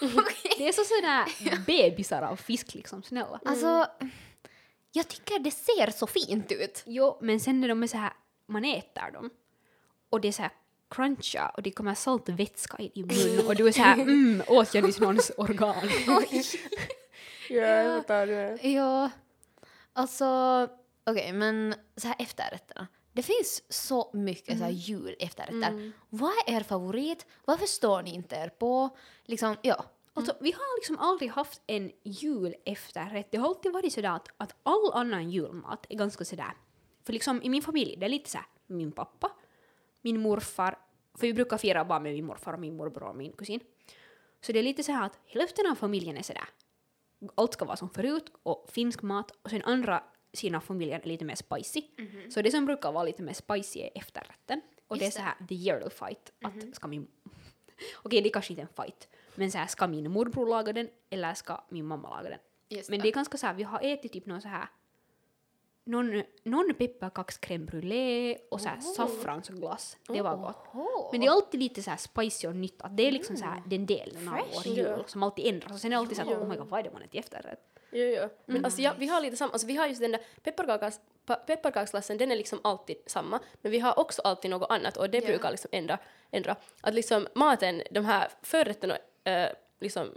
Okej. 0.00 0.52
Det 0.58 0.68
är 0.68 0.72
så 0.72 0.84
sådär 0.84 1.66
bebisar 1.66 2.22
av 2.22 2.36
fisk 2.36 2.74
liksom, 2.74 3.02
snälla. 3.02 3.40
Alltså, 3.44 3.86
jag 4.92 5.08
tycker 5.08 5.38
det 5.38 5.50
ser 5.50 5.90
så 5.90 6.06
fint 6.06 6.52
ut. 6.52 6.82
Jo, 6.86 7.18
men 7.20 7.40
sen 7.40 7.60
när 7.60 7.68
de 7.68 7.82
är 7.82 7.86
så 7.86 7.96
här, 7.96 8.12
man 8.46 8.64
äter 8.64 9.12
dem 9.12 9.30
och 10.10 10.20
det 10.20 10.28
är 10.28 10.32
så 10.32 10.42
här 10.42 10.52
cruncha 10.90 11.48
och 11.48 11.62
det 11.62 11.70
kommer 11.70 11.94
salt 11.94 12.28
och 12.28 12.40
vätska 12.40 12.78
i 12.78 12.90
din 12.94 13.06
mun 13.06 13.46
och 13.46 13.56
du 13.56 13.68
är 13.68 13.72
så 13.72 13.82
här 13.82 13.94
mm, 14.00 14.42
åt 14.46 14.74
jag 14.74 14.84
nyss 14.84 15.00
någons 15.00 15.32
organ. 15.36 15.88
Ja, 17.50 17.66
jag 17.66 18.02
fattar 18.02 18.26
det. 18.26 18.68
Ja, 18.68 19.10
alltså, 19.92 20.24
okej, 21.06 21.32
men 21.32 21.74
så 21.96 22.08
här 22.08 22.16
efterrätterna. 22.18 22.86
Det 23.12 23.22
finns 23.22 23.62
så 23.68 24.10
mycket 24.12 24.58
så 24.58 24.64
här 24.64 24.70
julefterrätter. 24.70 25.92
Vad 26.10 26.32
är 26.46 26.56
er 26.56 26.62
favorit? 26.62 27.26
Varför 27.44 27.66
står 27.66 28.02
ni 28.02 28.14
inte 28.14 28.36
er 28.36 28.48
på? 28.48 28.96
Liksom, 29.24 29.56
ja. 29.62 29.84
Alltså, 30.16 30.36
vi 30.40 30.52
har 30.52 30.78
liksom 30.78 30.98
aldrig 30.98 31.30
haft 31.30 31.62
en 31.66 31.92
julefterrätt. 32.02 33.30
Det 33.30 33.38
har 33.38 33.48
alltid 33.48 33.72
varit 33.72 33.92
sådär 33.92 34.08
att, 34.16 34.28
att 34.36 34.54
all 34.62 34.92
annan 34.92 35.30
julmat 35.30 35.86
är 35.88 35.96
ganska 35.96 36.24
sådär. 36.24 36.52
För 37.04 37.12
liksom 37.12 37.42
i 37.42 37.48
min 37.48 37.62
familj, 37.62 37.96
det 37.96 38.04
är 38.04 38.08
lite 38.08 38.30
såhär 38.30 38.46
min 38.66 38.92
pappa, 38.92 39.30
min 40.00 40.20
morfar, 40.20 40.78
för 41.14 41.26
vi 41.26 41.34
brukar 41.34 41.58
fira 41.58 41.84
bara 41.84 42.00
med 42.00 42.12
min 42.12 42.26
morfar 42.26 42.52
och 42.52 42.60
min 42.60 42.76
morbror 42.76 43.08
och 43.08 43.16
min 43.16 43.32
kusin. 43.32 43.60
Så 44.40 44.52
det 44.52 44.58
är 44.58 44.62
lite 44.62 44.82
såhär 44.82 45.06
att 45.06 45.18
hälften 45.26 45.70
av 45.70 45.74
familjen 45.74 46.16
är 46.16 46.22
sådär, 46.22 46.48
allt 47.34 47.52
ska 47.52 47.64
vara 47.64 47.76
som 47.76 47.90
förut 47.90 48.32
och 48.42 48.70
finsk 48.70 49.02
mat 49.02 49.30
och 49.42 49.50
sen 49.50 49.62
andra 49.62 50.02
sidan 50.32 50.54
av 50.54 50.60
familjen 50.60 51.00
är 51.02 51.06
lite 51.06 51.24
mer 51.24 51.34
spicy. 51.34 51.82
Så 52.30 52.42
det 52.42 52.50
som 52.50 52.66
brukar 52.66 52.92
vara 52.92 53.04
lite 53.04 53.22
mer 53.22 53.32
spicy 53.32 53.80
är 53.80 53.90
efterrätten. 53.94 54.60
Och 54.88 54.98
det 54.98 55.04
är 55.04 55.06
Just 55.06 55.16
så 55.16 55.22
här 55.22 55.34
the 55.48 55.54
yearly 55.54 55.90
fight. 55.90 56.32
Att 56.44 56.74
ska 56.76 56.88
min... 56.88 57.06
Okej, 58.02 58.22
det 58.22 58.28
är 58.28 58.32
kanske 58.32 58.52
inte 58.52 58.62
en 58.62 58.84
fight. 58.84 59.08
Men 59.34 59.50
så 59.50 59.58
här, 59.58 59.66
ska 59.66 59.86
min 59.86 60.10
morbror 60.10 60.46
laga 60.46 60.72
den 60.72 60.88
eller 61.10 61.34
ska 61.34 61.64
min 61.68 61.86
mamma 61.86 62.10
laga 62.10 62.28
den? 62.30 62.38
Just 62.68 62.90
Men 62.90 63.00
det 63.00 63.08
är 63.08 63.12
ganska 63.12 63.38
så 63.38 63.46
här, 63.46 63.54
vi 63.54 63.62
har 63.62 63.80
ätit 63.82 64.12
typ 64.12 64.26
någon 64.26 64.42
så 64.42 64.48
här 64.48 64.68
någon, 65.84 66.22
någon 66.44 66.74
pepparkaks 66.74 67.40
crème 67.40 67.66
brûlée 67.66 68.36
och 68.50 68.60
så 68.60 68.68
här 68.68 68.80
saffransglass. 68.80 69.96
Det 70.08 70.22
var 70.22 70.36
gott. 70.36 70.66
Oho. 70.74 71.08
Men 71.12 71.20
det 71.20 71.26
är 71.26 71.30
alltid 71.30 71.60
lite 71.60 71.82
så 71.82 71.90
här 71.90 71.96
spicy 71.96 72.48
och 72.48 72.56
nytt. 72.56 72.82
Att 72.82 72.96
det 72.96 73.08
är 73.08 73.12
liksom 73.12 73.36
så 73.36 73.44
här 73.44 73.62
den 73.66 73.86
delen 73.86 74.28
av 74.28 74.38
vår 74.54 74.66
jul 74.72 75.04
som 75.06 75.22
alltid 75.22 75.46
ändras. 75.46 75.72
Och 75.72 75.78
sen 75.78 75.92
är 75.92 75.96
det 75.96 76.00
alltid 76.00 76.16
så 76.16 76.22
här, 76.22 76.34
oh 76.34 76.48
my 76.48 76.56
god, 76.56 76.68
vad 76.68 76.80
är 76.80 76.84
det 76.84 76.90
man 76.92 77.02
äter 77.02 77.16
i 77.16 77.18
efterrätt? 77.18 77.60
Jo, 77.92 78.04
jo. 78.04 78.28
Men 78.46 78.64
alltså, 78.64 78.80
ja, 78.82 78.92
vi 78.98 79.06
har 79.06 79.20
lite 79.20 79.36
samma, 79.36 79.52
alltså, 79.52 79.66
vi 79.66 79.76
har 79.76 79.86
just 79.86 80.00
den 80.00 80.12
där 80.12 80.20
pepparkakas, 80.42 81.00
pa- 81.26 81.34
pepparkaksglassen, 81.34 82.18
den 82.18 82.32
är 82.32 82.36
liksom 82.36 82.60
alltid 82.64 82.96
samma, 83.06 83.40
men 83.62 83.72
vi 83.72 83.78
har 83.78 83.98
också 83.98 84.22
alltid 84.22 84.50
något 84.50 84.70
annat 84.70 84.96
och 84.96 85.10
det 85.10 85.18
Ja. 85.18 85.26
brukar 85.26 85.50
liksom 85.50 85.68
ändra, 85.72 85.98
ändra. 86.30 86.56
Att 86.80 86.94
liksom 86.94 87.26
maten, 87.34 87.82
de 87.90 88.04
här 88.04 88.28
förrätterna, 88.42 88.98
äh, 89.24 89.48
liksom 89.80 90.10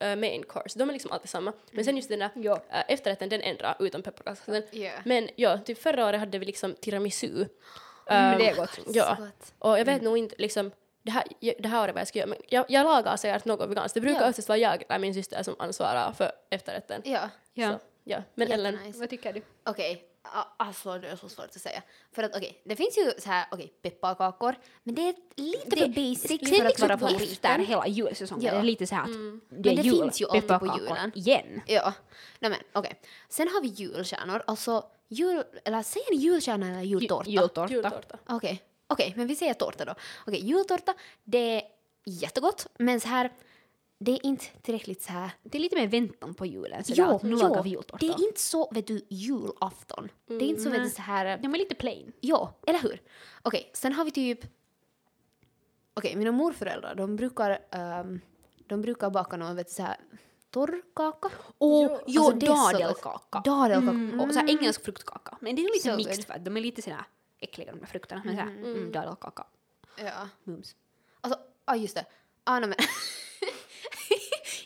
äh, 0.00 0.16
main 0.16 0.42
course, 0.48 0.78
de 0.78 0.88
är 0.88 0.92
liksom 0.92 1.12
alltid 1.12 1.30
samma. 1.30 1.52
Men 1.70 1.84
sen 1.84 1.96
just 1.96 2.08
den 2.08 2.18
där 2.18 2.30
Ja. 2.34 2.62
äh, 2.70 2.82
efterrätten, 2.88 3.28
den 3.28 3.40
ändrar 3.40 3.76
utom 3.80 4.02
pepparkaksglassen. 4.02 4.62
Ja. 4.80 4.90
Men 5.04 5.28
ja, 5.36 5.58
typ 5.58 5.78
förra 5.82 6.06
året 6.06 6.20
hade 6.20 6.38
vi 6.38 6.46
liksom 6.46 6.74
tiramisu. 6.74 7.44
Mm, 8.06 8.38
det 8.38 8.48
är 8.48 8.54
gott. 8.54 8.78
Ja. 8.86 9.16
Gott. 9.18 9.52
Och 9.58 9.78
jag 9.78 9.84
vet 9.84 10.02
nog 10.02 10.18
inte 10.18 10.34
liksom 10.38 10.70
det 11.02 11.10
här, 11.10 11.24
det 11.58 11.68
här 11.68 11.82
året 11.82 11.94
vad 11.94 12.00
jag 12.00 12.08
ska 12.08 12.18
göra, 12.18 12.28
men 12.28 12.38
jag, 12.48 12.64
jag 12.68 12.84
lagar 12.84 13.16
säkert 13.16 13.44
något 13.44 13.70
veganskt. 13.70 13.94
Det 13.94 14.00
brukar 14.00 14.20
Ja. 14.22 14.28
oftast 14.30 14.48
vara 14.48 14.58
jag 14.58 14.82
eller 14.88 14.98
min 14.98 15.14
syster 15.14 15.42
som 15.42 15.56
ansvarar 15.58 16.12
för 16.12 16.32
efterrätten. 16.50 17.02
Ja, 17.04 17.28
Ja. 17.54 17.70
Så, 17.72 17.78
ja. 18.04 18.22
Men 18.34 18.52
Ellen, 18.52 18.72
jättenice. 18.74 18.98
Vad 19.00 19.10
tycker 19.10 19.32
du? 19.32 19.42
Okej, 19.64 20.04
a- 20.22 20.44
alltså 20.56 20.98
det 20.98 21.08
är 21.08 21.16
så 21.16 21.28
svårt 21.28 21.44
att 21.44 21.60
säga. 21.60 21.82
För 22.12 22.22
att 22.22 22.36
okej, 22.36 22.60
det 22.64 22.76
finns 22.76 22.98
ju 22.98 23.12
så 23.18 23.28
här, 23.30 23.46
okej, 23.50 23.72
pepparkakor, 23.82 24.54
men 24.82 24.94
det 24.94 25.02
är 25.08 25.14
lite 25.36 25.76
för 25.76 25.88
basic 25.88 26.26
Sen 26.28 26.38
för 26.38 26.44
att 26.64 26.64
liksom 26.64 26.88
vara 26.88 26.94
efter 26.94 27.08
favoriten. 27.08 27.66
hela 27.66 27.86
julsäsongen, 27.86 28.44
Ja. 28.44 28.52
det 28.52 28.58
är 28.58 28.62
lite 28.62 28.86
så 28.86 28.94
här 28.94 29.02
att 29.02 29.08
Mm. 29.08 29.40
det 29.48 29.56
Men 29.70 29.78
är 29.78 29.82
det 29.82 29.88
jul, 29.88 30.02
finns 30.02 30.20
ju 30.20 30.24
alltid 30.26 30.40
på 30.42 30.46
pepparkakor 30.48 30.82
julen. 30.88 31.12
Igen. 31.14 31.60
Ja, 31.66 31.92
nej 32.38 32.50
men 32.50 32.60
okej. 32.72 33.00
Sen 33.28 33.48
har 33.48 33.62
vi 33.62 33.68
julstjärnor, 33.68 34.42
alltså 34.46 34.84
jul, 35.08 35.44
eller 35.64 35.82
säger 35.82 36.10
ni 36.10 36.16
julstjärna 36.16 36.68
eller 36.70 36.80
jultårta? 36.82 37.30
Jultårta. 37.30 37.72
jultårta. 37.72 38.18
Okej, 38.28 38.62
okej, 38.86 39.12
men 39.16 39.26
vi 39.26 39.36
säger 39.36 39.54
tårta 39.54 39.84
då. 39.84 39.94
Okej, 40.26 40.40
jultårta, 40.44 40.94
det 41.24 41.38
är 41.38 41.62
jättegott, 42.04 42.66
men 42.78 43.00
så 43.00 43.08
här, 43.08 43.30
det 44.02 44.12
är 44.12 44.26
inte 44.26 44.44
tillräckligt 44.62 45.02
så 45.02 45.12
här 45.12 45.30
Det 45.42 45.58
är 45.58 45.62
lite 45.62 45.76
mer 45.76 45.88
väntan 45.88 46.34
på 46.34 46.46
julen. 46.46 46.84
Så 46.84 46.92
Jo, 46.96 47.20
nu 47.22 47.36
lagar 47.36 47.62
vi 47.62 47.70
jultårta. 47.70 48.06
det 48.06 48.12
är 48.12 48.26
inte 48.26 48.40
så, 48.40 48.70
vet 48.70 48.86
du, 48.86 49.06
julafton. 49.08 50.08
Det 50.26 50.34
är 50.34 50.42
inte 50.42 50.62
så, 50.62 50.70
vet 50.70 50.84
du, 50.84 50.90
så 50.90 51.02
här... 51.02 51.38
De 51.38 51.54
är 51.54 51.58
lite 51.58 51.74
plain. 51.74 52.12
Ja, 52.20 52.54
eller 52.66 52.78
hur? 52.78 53.02
Okej, 53.42 53.70
sen 53.74 53.92
har 53.92 54.04
vi 54.04 54.10
typ... 54.10 54.40
Okej, 55.94 56.16
mina 56.16 56.32
morföräldrar, 56.32 56.94
de 56.94 57.16
brukar, 57.16 57.58
ehm, 57.70 58.20
de 58.66 58.82
brukar 58.82 59.10
baka 59.10 59.36
någon, 59.36 59.56
vet 59.56 59.66
du, 59.66 59.72
så 59.72 59.82
här 59.82 59.96
torrkaka. 60.50 61.30
Och 61.58 62.00
Jo, 62.06 62.24
alltså 62.24 62.46
så 62.46 62.46
dadelkaka. 62.46 63.40
Dadelkaka. 63.44 63.90
Mm. 63.90 64.20
Och 64.20 64.32
så 64.32 64.38
här 64.40 64.50
engelsk 64.50 64.84
fruktkaka. 64.84 65.38
Men 65.40 65.56
det 65.56 65.62
är 65.62 65.74
lite 65.74 65.90
So 65.90 65.96
mixed 65.96 66.24
för 66.24 66.34
att 66.34 66.44
de 66.44 66.56
är 66.56 66.60
lite 66.60 66.82
sådär 66.82 67.04
äckliga 67.38 67.72
de 67.72 67.78
där 67.78 67.86
frukterna. 67.86 68.22
Men 68.24 68.36
såhär, 68.36 68.48
mm, 68.50 68.92
dadelkaka. 68.92 69.46
Ja. 69.96 70.28
Mums. 70.44 70.76
Alltså, 71.20 71.40
ja 71.66 71.76
just 71.76 71.94
det. 71.94 72.04
Ah, 72.44 72.58
nej, 72.60 72.68
men. 72.68 72.78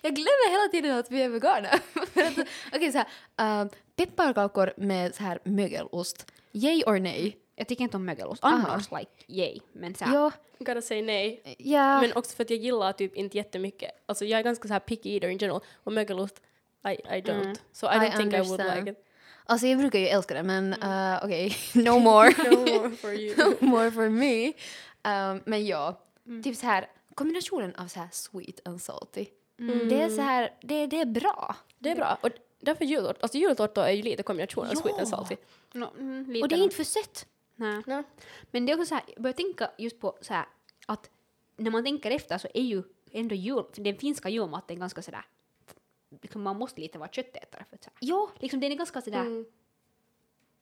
jag 0.04 0.14
glömmer 0.14 0.50
hela 0.50 0.68
tiden 0.68 0.98
att 0.98 1.10
vi 1.10 1.22
är 1.22 1.28
veganer. 1.28 1.80
Okej, 2.74 2.92
så 2.92 2.98
här. 2.98 3.62
Uh, 3.62 3.70
pepparkakor 3.96 4.72
med 4.76 5.14
så 5.14 5.22
här 5.22 5.38
mögelost. 5.44 6.32
Yay 6.52 6.82
or 6.86 6.98
nej? 6.98 7.36
Jag 7.56 7.68
tycker 7.68 7.84
inte 7.84 7.96
om 7.96 8.04
mögelost. 8.04 8.44
Aha. 8.44 8.68
Annars 8.68 8.90
like 8.90 9.10
yay. 9.26 9.60
Men 9.72 9.94
såhär, 9.94 10.14
Ja. 10.14 10.30
Gotta 10.58 10.82
say 10.82 11.02
nej. 11.02 11.56
Ja. 11.58 12.00
Men 12.00 12.12
också 12.12 12.36
för 12.36 12.44
att 12.44 12.50
jag 12.50 12.58
gillar 12.58 12.92
typ 12.92 13.16
inte 13.16 13.36
jättemycket. 13.36 13.90
Alltså 14.06 14.24
jag 14.24 14.38
är 14.38 14.44
ganska 14.44 14.68
så 14.68 14.74
här 14.74 14.80
picky 14.80 15.14
eater 15.14 15.28
in 15.28 15.38
general. 15.38 15.60
Och 15.74 15.92
mögelost, 15.92 16.40
I, 16.84 16.88
I 16.88 17.20
don't. 17.20 17.42
Mm. 17.42 17.54
So 17.72 17.86
I 17.86 17.90
I 17.90 17.98
don't 17.98 18.16
think 18.16 18.34
I 18.34 18.36
would 18.36 18.50
understand. 18.50 18.86
like 18.86 18.90
it. 18.90 19.06
Alltså 19.46 19.66
jag 19.66 19.78
brukar 19.78 19.98
ju 19.98 20.06
älska 20.06 20.34
det 20.34 20.42
men 20.42 20.72
uh, 20.82 21.24
okej, 21.24 21.56
no 21.74 21.98
more. 21.98 22.30
No 22.50 22.56
more 22.56 22.90
for 22.90 23.12
you. 23.12 23.36
no 23.36 23.66
more 23.66 23.90
for 23.90 24.08
me. 24.08 24.46
Um, 25.04 25.42
men 25.44 25.66
ja, 25.66 26.00
typ 26.44 26.56
så 26.56 26.66
här 26.66 26.86
kombinationen 27.14 27.74
av 27.74 27.86
så 27.86 28.00
här 28.00 28.08
sweet 28.12 28.60
and 28.68 28.82
salty. 28.82 29.26
Det 29.88 30.00
är 30.02 30.08
så 30.08 30.20
här, 30.20 30.54
det, 30.60 30.86
det 30.86 31.00
är 31.00 31.06
bra. 31.06 31.56
Det 31.78 31.90
är 31.90 31.96
bra. 31.96 32.18
Och 32.22 32.28
därför 32.60 32.84
jultårta, 32.84 33.18
alltså 33.22 33.38
jultårta 33.38 33.88
är 33.88 33.92
ju 33.92 34.02
lite 34.02 34.22
kombination 34.22 34.66
av 34.66 34.72
Ja. 34.74 34.80
sweet 34.80 34.98
and 34.98 35.08
salty. 35.08 35.36
no, 35.72 35.84
mm, 35.98 36.42
Och 36.42 36.48
det 36.48 36.54
är 36.54 36.62
inte 36.62 36.76
för 36.76 36.84
sött. 36.84 37.26
Nej. 37.56 37.82
Nej. 37.86 38.02
Men 38.50 38.66
det 38.66 38.72
är 38.72 38.76
också 38.76 38.86
såhär, 38.86 39.04
jag 39.14 39.22
börjar 39.22 39.34
tänka 39.34 39.70
just 39.78 40.00
på 40.00 40.18
såhär 40.20 40.46
att 40.86 41.10
när 41.56 41.70
man 41.70 41.84
tänker 41.84 42.10
efter 42.10 42.38
så 42.38 42.48
är 42.54 42.62
ju 42.62 42.82
ändå 43.12 43.34
jul, 43.34 43.64
för 43.72 43.80
den 43.82 43.96
finska 43.96 44.28
julmaten 44.28 44.78
ganska 44.78 45.02
sådär, 45.02 45.24
liksom 46.22 46.42
man 46.42 46.56
måste 46.56 46.80
lite 46.80 46.98
vara 46.98 47.08
köttätare 47.08 47.64
för 47.68 47.76
att 47.76 47.84
såhär, 47.84 47.96
Ja, 48.00 48.30
liksom 48.38 48.60
den 48.60 48.72
är 48.72 48.76
ganska 48.76 49.00
sådär 49.00 49.20
Mm. 49.20 49.44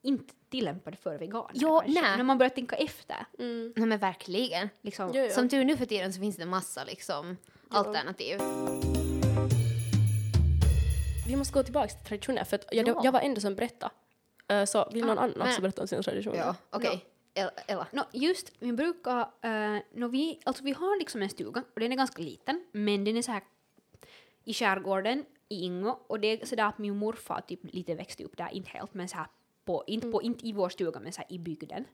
Inte 0.03 0.33
tillämpad 0.49 0.97
för 0.99 1.17
veganer 1.17 1.49
Ja, 1.53 1.79
kanske. 1.81 2.01
nej. 2.01 2.17
När 2.17 2.23
man 2.23 2.37
börjar 2.37 2.49
tänka 2.49 2.75
efter. 2.75 3.25
Mm. 3.39 3.73
nej 3.75 3.85
men 3.87 3.99
verkligen. 3.99 4.69
Liksom, 4.81 5.11
Ja, 5.13 5.21
ja. 5.21 5.29
Som 5.29 5.49
tur 5.49 5.63
nu 5.65 5.77
för 5.77 5.85
tiden 5.85 6.13
så 6.13 6.19
finns 6.19 6.35
det 6.35 6.45
massa 6.45 6.83
liksom 6.83 7.37
alternativ. 7.69 8.39
Vi 11.27 11.35
måste 11.35 11.53
gå 11.53 11.63
tillbaka 11.63 11.87
till 11.87 12.05
traditioner 12.07 12.43
för 12.43 12.55
att 12.55 12.65
jag, 12.71 12.87
Ja. 12.87 13.01
jag 13.03 13.11
var 13.11 13.19
ändå 13.19 13.41
som 13.41 13.55
berätta. 13.55 13.91
Uh, 14.51 14.65
så 14.65 14.89
vill 14.93 15.05
någon 15.05 15.17
Ah, 15.17 15.21
annan 15.21 15.37
men- 15.37 15.47
också 15.47 15.61
berätta 15.61 15.81
om 15.81 15.87
sina 15.87 16.03
traditioner? 16.03 16.37
Ja, 16.37 16.55
okej. 16.69 17.05
El- 17.33 17.49
Ella. 17.67 17.87
No, 17.91 18.01
just, 18.13 18.51
vi 18.59 18.73
brukar, 18.73 19.19
uh, 19.21 19.79
no, 19.93 20.07
vi, 20.07 20.39
alltså 20.43 20.63
vi 20.63 20.71
har 20.71 20.99
liksom 20.99 21.21
en 21.21 21.29
stuga 21.29 21.63
och 21.73 21.79
den 21.79 21.91
är 21.91 21.95
ganska 21.95 22.21
liten 22.21 22.63
men 22.71 23.03
den 23.05 23.17
är 23.17 23.21
så 23.21 23.31
här 23.31 23.43
i 24.43 24.53
skärgården 24.53 25.25
i 25.49 25.55
Ingo 25.63 25.89
och 26.07 26.19
det 26.19 26.27
är 26.41 26.45
sådär 26.45 26.63
att 26.65 26.77
min 26.77 26.97
morfar 26.97 27.41
typ 27.47 27.59
lite 27.63 27.95
växte 27.95 28.23
upp 28.23 28.37
där, 28.37 28.49
inte 28.53 28.69
helt 28.69 28.93
men 28.93 29.09
så 29.09 29.17
här 29.17 29.27
på, 29.65 29.83
inte, 29.87 30.11
på, 30.11 30.21
inte 30.21 30.47
i 30.47 30.51
vår 30.51 30.69
stuga 30.69 30.99
men 30.99 31.13
så 31.13 31.21
här 31.21 31.31
i 31.31 31.39
bygden. 31.39 31.85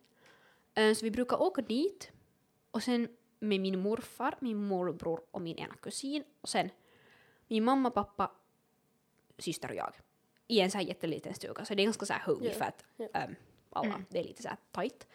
Eh, 0.74 0.94
så 0.94 1.06
vi 1.06 1.12
brukar 1.12 1.42
åka 1.42 1.62
dit 1.62 2.12
och 2.72 2.84
sen 2.84 3.08
med 3.40 3.60
min 3.60 3.80
morfar, 3.80 4.36
min 4.40 4.58
morbror 4.68 5.22
och 5.32 5.42
min 5.42 5.58
ena 5.58 5.76
kusin 5.76 6.24
och 6.42 6.50
sen 6.50 6.70
min 7.48 7.64
mamma, 7.64 7.92
pappa, 7.92 8.32
syster 9.38 9.70
och 9.70 9.76
jag 9.76 9.94
i 10.48 10.60
en 10.60 10.72
så 10.72 10.78
här 10.78 10.86
jätteliten 10.86 11.34
stuga 11.34 11.66
så 11.66 11.76
det 11.76 11.82
är 11.82 11.86
ganska 11.86 12.06
så 12.06 12.14
här 12.14 12.22
huggig 12.26 12.50
Ja, 12.50 12.54
för 12.54 12.66
att 12.66 12.86
ehm, 13.14 13.36
alla, 13.70 14.02
det 14.10 14.20
är 14.20 14.24
lite 14.24 14.42
så 14.42 14.50
här 14.50 14.58
tajt. 14.72 15.08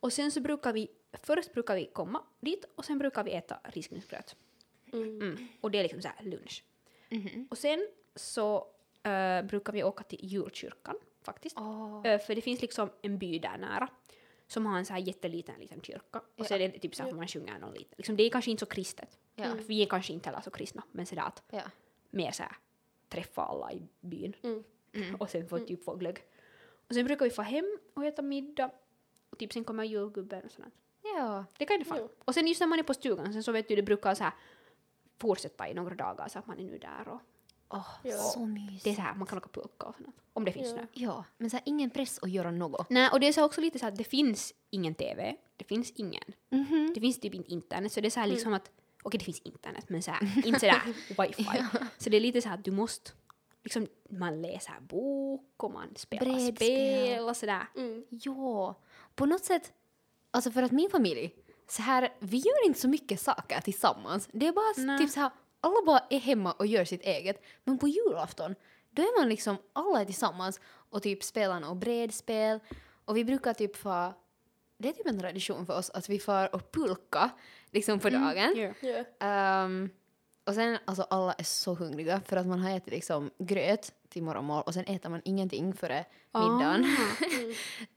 Och 0.00 0.12
sen 0.12 0.30
så 0.30 0.40
brukar 0.40 0.72
vi, 0.72 0.88
först 1.12 1.52
brukar 1.52 1.74
vi 1.74 1.86
komma 1.86 2.22
dit 2.40 2.64
och 2.74 2.84
sen 2.84 2.98
brukar 2.98 3.24
vi 3.24 3.32
äta 3.32 3.60
risgrynsgröt. 3.64 4.36
Mm. 4.92 5.22
Mm. 5.22 5.48
Och 5.60 5.70
det 5.70 5.78
är 5.78 5.82
liksom 5.82 6.02
så 6.02 6.08
här 6.08 6.24
lunch. 6.24 6.64
Mhm. 7.10 7.46
Och 7.50 7.58
sen 7.58 7.88
så 8.14 8.66
eh, 9.02 9.42
brukar 9.42 9.72
vi 9.72 9.84
åka 9.84 10.04
till 10.04 10.18
julkyrkan 10.22 10.96
faktiskt. 11.24 11.56
Eh, 12.04 12.18
för 12.18 12.34
det 12.34 12.40
finns 12.40 12.62
liksom 12.62 12.90
en 13.02 13.18
by 13.18 13.38
där 13.38 13.58
nära 13.58 13.88
som 14.46 14.66
har 14.66 14.78
en 14.78 14.86
så 14.86 14.92
här 14.92 15.00
jätteliten 15.00 15.54
liten 15.60 15.80
kyrka. 15.82 16.20
Och 16.36 16.46
så 16.46 16.54
Ja. 16.54 16.58
är 16.58 16.68
det 16.68 16.78
typ 16.78 16.94
så 16.94 17.02
att 17.02 17.14
man 17.16 17.28
sjunger 17.28 17.58
någon 17.58 17.72
liten. 17.74 17.94
Liksom, 17.96 18.16
det 18.16 18.22
är 18.22 18.30
kanske 18.30 18.50
inte 18.50 18.60
så 18.60 18.66
kristet. 18.66 19.18
Ja. 19.34 19.44
För 19.44 19.56
Vi 19.62 19.82
är 19.82 19.86
kanske 19.86 20.12
inte 20.12 20.28
heller 20.28 20.40
så 20.42 20.50
kristna. 20.50 20.82
Men 20.92 21.06
sådär 21.06 21.22
att 21.22 21.42
Ja. 21.50 21.62
mer 22.10 22.30
så 22.30 22.42
här 22.42 22.56
träffa 23.08 23.42
alla 23.42 23.72
i 23.72 23.82
byn. 24.00 24.36
Mm. 24.42 24.64
Mm. 24.92 25.14
Och 25.14 25.30
sen 25.30 25.48
få 25.48 25.58
typ 25.58 25.84
få 25.84 25.94
glögg. 25.94 26.18
Och 26.88 26.94
sen 26.94 27.04
brukar 27.04 27.24
vi 27.24 27.30
få 27.30 27.42
hem 27.42 27.78
och 27.94 28.04
äta 28.04 28.22
middag. 28.22 28.70
Och 29.30 29.38
typ 29.38 29.52
sen 29.52 29.64
kommer 29.64 29.84
julgubben 29.84 30.44
och 30.44 30.50
sådant. 30.50 30.74
Ja. 31.02 31.44
Det 31.58 31.66
kan 31.66 31.78
det 31.78 31.84
fan. 31.84 31.98
Jo. 32.00 32.08
Och 32.24 32.34
sen 32.34 32.46
just 32.46 32.60
när 32.60 32.66
man 32.66 32.78
är 32.78 32.82
på 32.82 32.94
stugan 32.94 33.32
sen 33.32 33.42
så 33.42 33.52
vet 33.52 33.68
du 33.68 33.76
det 33.76 33.82
brukar 33.82 34.14
så 34.14 34.24
här 34.24 34.32
fortsätta 35.18 35.68
i 35.68 35.74
några 35.74 35.94
dagar 35.94 36.28
så 36.28 36.38
att 36.38 36.46
man 36.46 36.58
är 36.58 36.64
nu 36.64 36.78
där 36.78 37.08
och 37.08 37.20
Åh, 37.72 37.86
Ja. 38.02 38.16
så 38.18 38.38
det 38.38 38.44
är 38.44 38.46
mysigt. 38.46 38.96
så 38.96 39.02
här 39.02 39.14
man 39.14 39.26
kan 39.26 39.38
åka 39.38 39.48
pulka 39.48 39.86
och 39.86 39.94
sånt. 39.96 40.16
Om 40.32 40.44
det 40.44 40.52
finns 40.52 40.68
Ja. 40.68 40.74
snö. 40.74 40.86
Ja, 40.92 41.24
men 41.38 41.50
så 41.50 41.56
här, 41.56 41.62
ingen 41.66 41.90
press 41.90 42.18
att 42.22 42.30
göra 42.30 42.50
något. 42.50 42.90
Nej, 42.90 43.08
och 43.12 43.20
det 43.20 43.28
är 43.28 43.32
så 43.32 43.44
också 43.44 43.60
lite 43.60 43.78
så 43.78 43.86
att 43.86 43.96
det 43.96 44.04
finns 44.04 44.54
ingen 44.70 44.94
TV, 44.94 45.36
det 45.56 45.64
finns 45.64 45.90
ingen, 45.90 46.24
Mhm. 46.50 46.92
det 46.94 47.00
finns 47.00 47.20
typ 47.20 47.34
inte 47.34 47.52
internet, 47.52 47.92
så 47.92 48.00
det 48.00 48.08
är 48.08 48.10
så 48.10 48.20
här 48.20 48.26
liksom 48.26 48.54
att, 48.54 48.70
okej 49.02 49.18
det 49.18 49.24
finns 49.24 49.40
internet, 49.40 49.84
men 49.88 50.02
så 50.02 50.10
här, 50.10 50.46
inte 50.46 50.60
sådär 50.60 50.82
wifi. 51.22 51.44
Så 51.98 52.10
det 52.10 52.16
är 52.16 52.20
lite 52.20 52.42
så 52.42 52.48
här 52.48 52.54
att 52.58 52.64
du 52.64 52.70
måste, 52.70 53.10
liksom 53.62 53.86
man 54.10 54.42
läser 54.42 54.80
bok 54.80 55.62
och 55.64 55.72
man 55.72 55.94
spelar 55.96 56.24
Brädspel. 56.24 56.54
spel 56.56 57.24
och 57.28 57.36
sådär. 57.36 57.66
Mm. 57.76 58.04
Ja, 58.10 58.78
på 59.14 59.26
något 59.26 59.44
sätt. 59.44 59.72
Alltså 60.30 60.50
för 60.50 60.62
att 60.62 60.72
min 60.72 60.90
familj, 60.90 61.34
så 61.68 61.82
här, 61.82 62.12
vi 62.18 62.36
gör 62.36 62.66
inte 62.66 62.80
så 62.80 62.88
mycket 62.88 63.20
saker 63.20 63.60
tillsammans. 63.60 64.28
Det 64.32 64.46
är 64.46 64.52
bara 64.52 64.84
Nej. 64.86 64.98
typ 64.98 65.10
så 65.10 65.20
här, 65.20 65.30
alla 65.62 65.82
bara 65.86 66.00
är 66.10 66.18
hemma 66.18 66.52
och 66.52 66.66
gör 66.66 66.84
sitt 66.84 67.02
eget. 67.02 67.42
Men 67.64 67.78
på 67.78 67.88
julafton, 67.88 68.54
då 68.90 69.02
är 69.02 69.20
man 69.20 69.28
liksom, 69.28 69.56
alla 69.72 70.00
är 70.00 70.04
tillsammans 70.04 70.60
och 70.64 71.02
typ 71.02 71.22
spelar 71.22 71.60
något 71.60 71.76
brädspel. 71.76 72.60
Och 73.04 73.16
vi 73.16 73.24
brukar 73.24 73.54
typ 73.54 73.76
få, 73.76 74.14
det 74.78 74.88
är 74.88 74.92
typ 74.92 75.06
en 75.06 75.20
tradition 75.20 75.66
för 75.66 75.78
oss 75.78 75.90
att 75.90 76.08
vi 76.08 76.18
får 76.18 76.54
och 76.54 76.72
pulka 76.72 77.30
liksom 77.70 77.98
på 77.98 78.10
dagen. 78.10 78.54
Ja. 78.56 78.88
Ja. 78.88 79.04
Ehm, 79.26 79.90
och 80.46 80.54
sen, 80.54 80.78
alltså 80.84 81.02
alla 81.02 81.32
är 81.32 81.44
så 81.44 81.74
hungriga 81.74 82.20
för 82.26 82.36
att 82.36 82.46
man 82.46 82.60
har 82.60 82.76
ätit 82.76 82.92
liksom 82.92 83.30
gröt 83.38 83.92
till 84.08 84.22
morgonmål 84.22 84.62
och 84.66 84.74
sen 84.74 84.84
äter 84.84 85.10
man 85.10 85.20
ingenting 85.24 85.72
före 85.74 86.04
middagen. 86.34 86.84
Ah. 86.84 87.24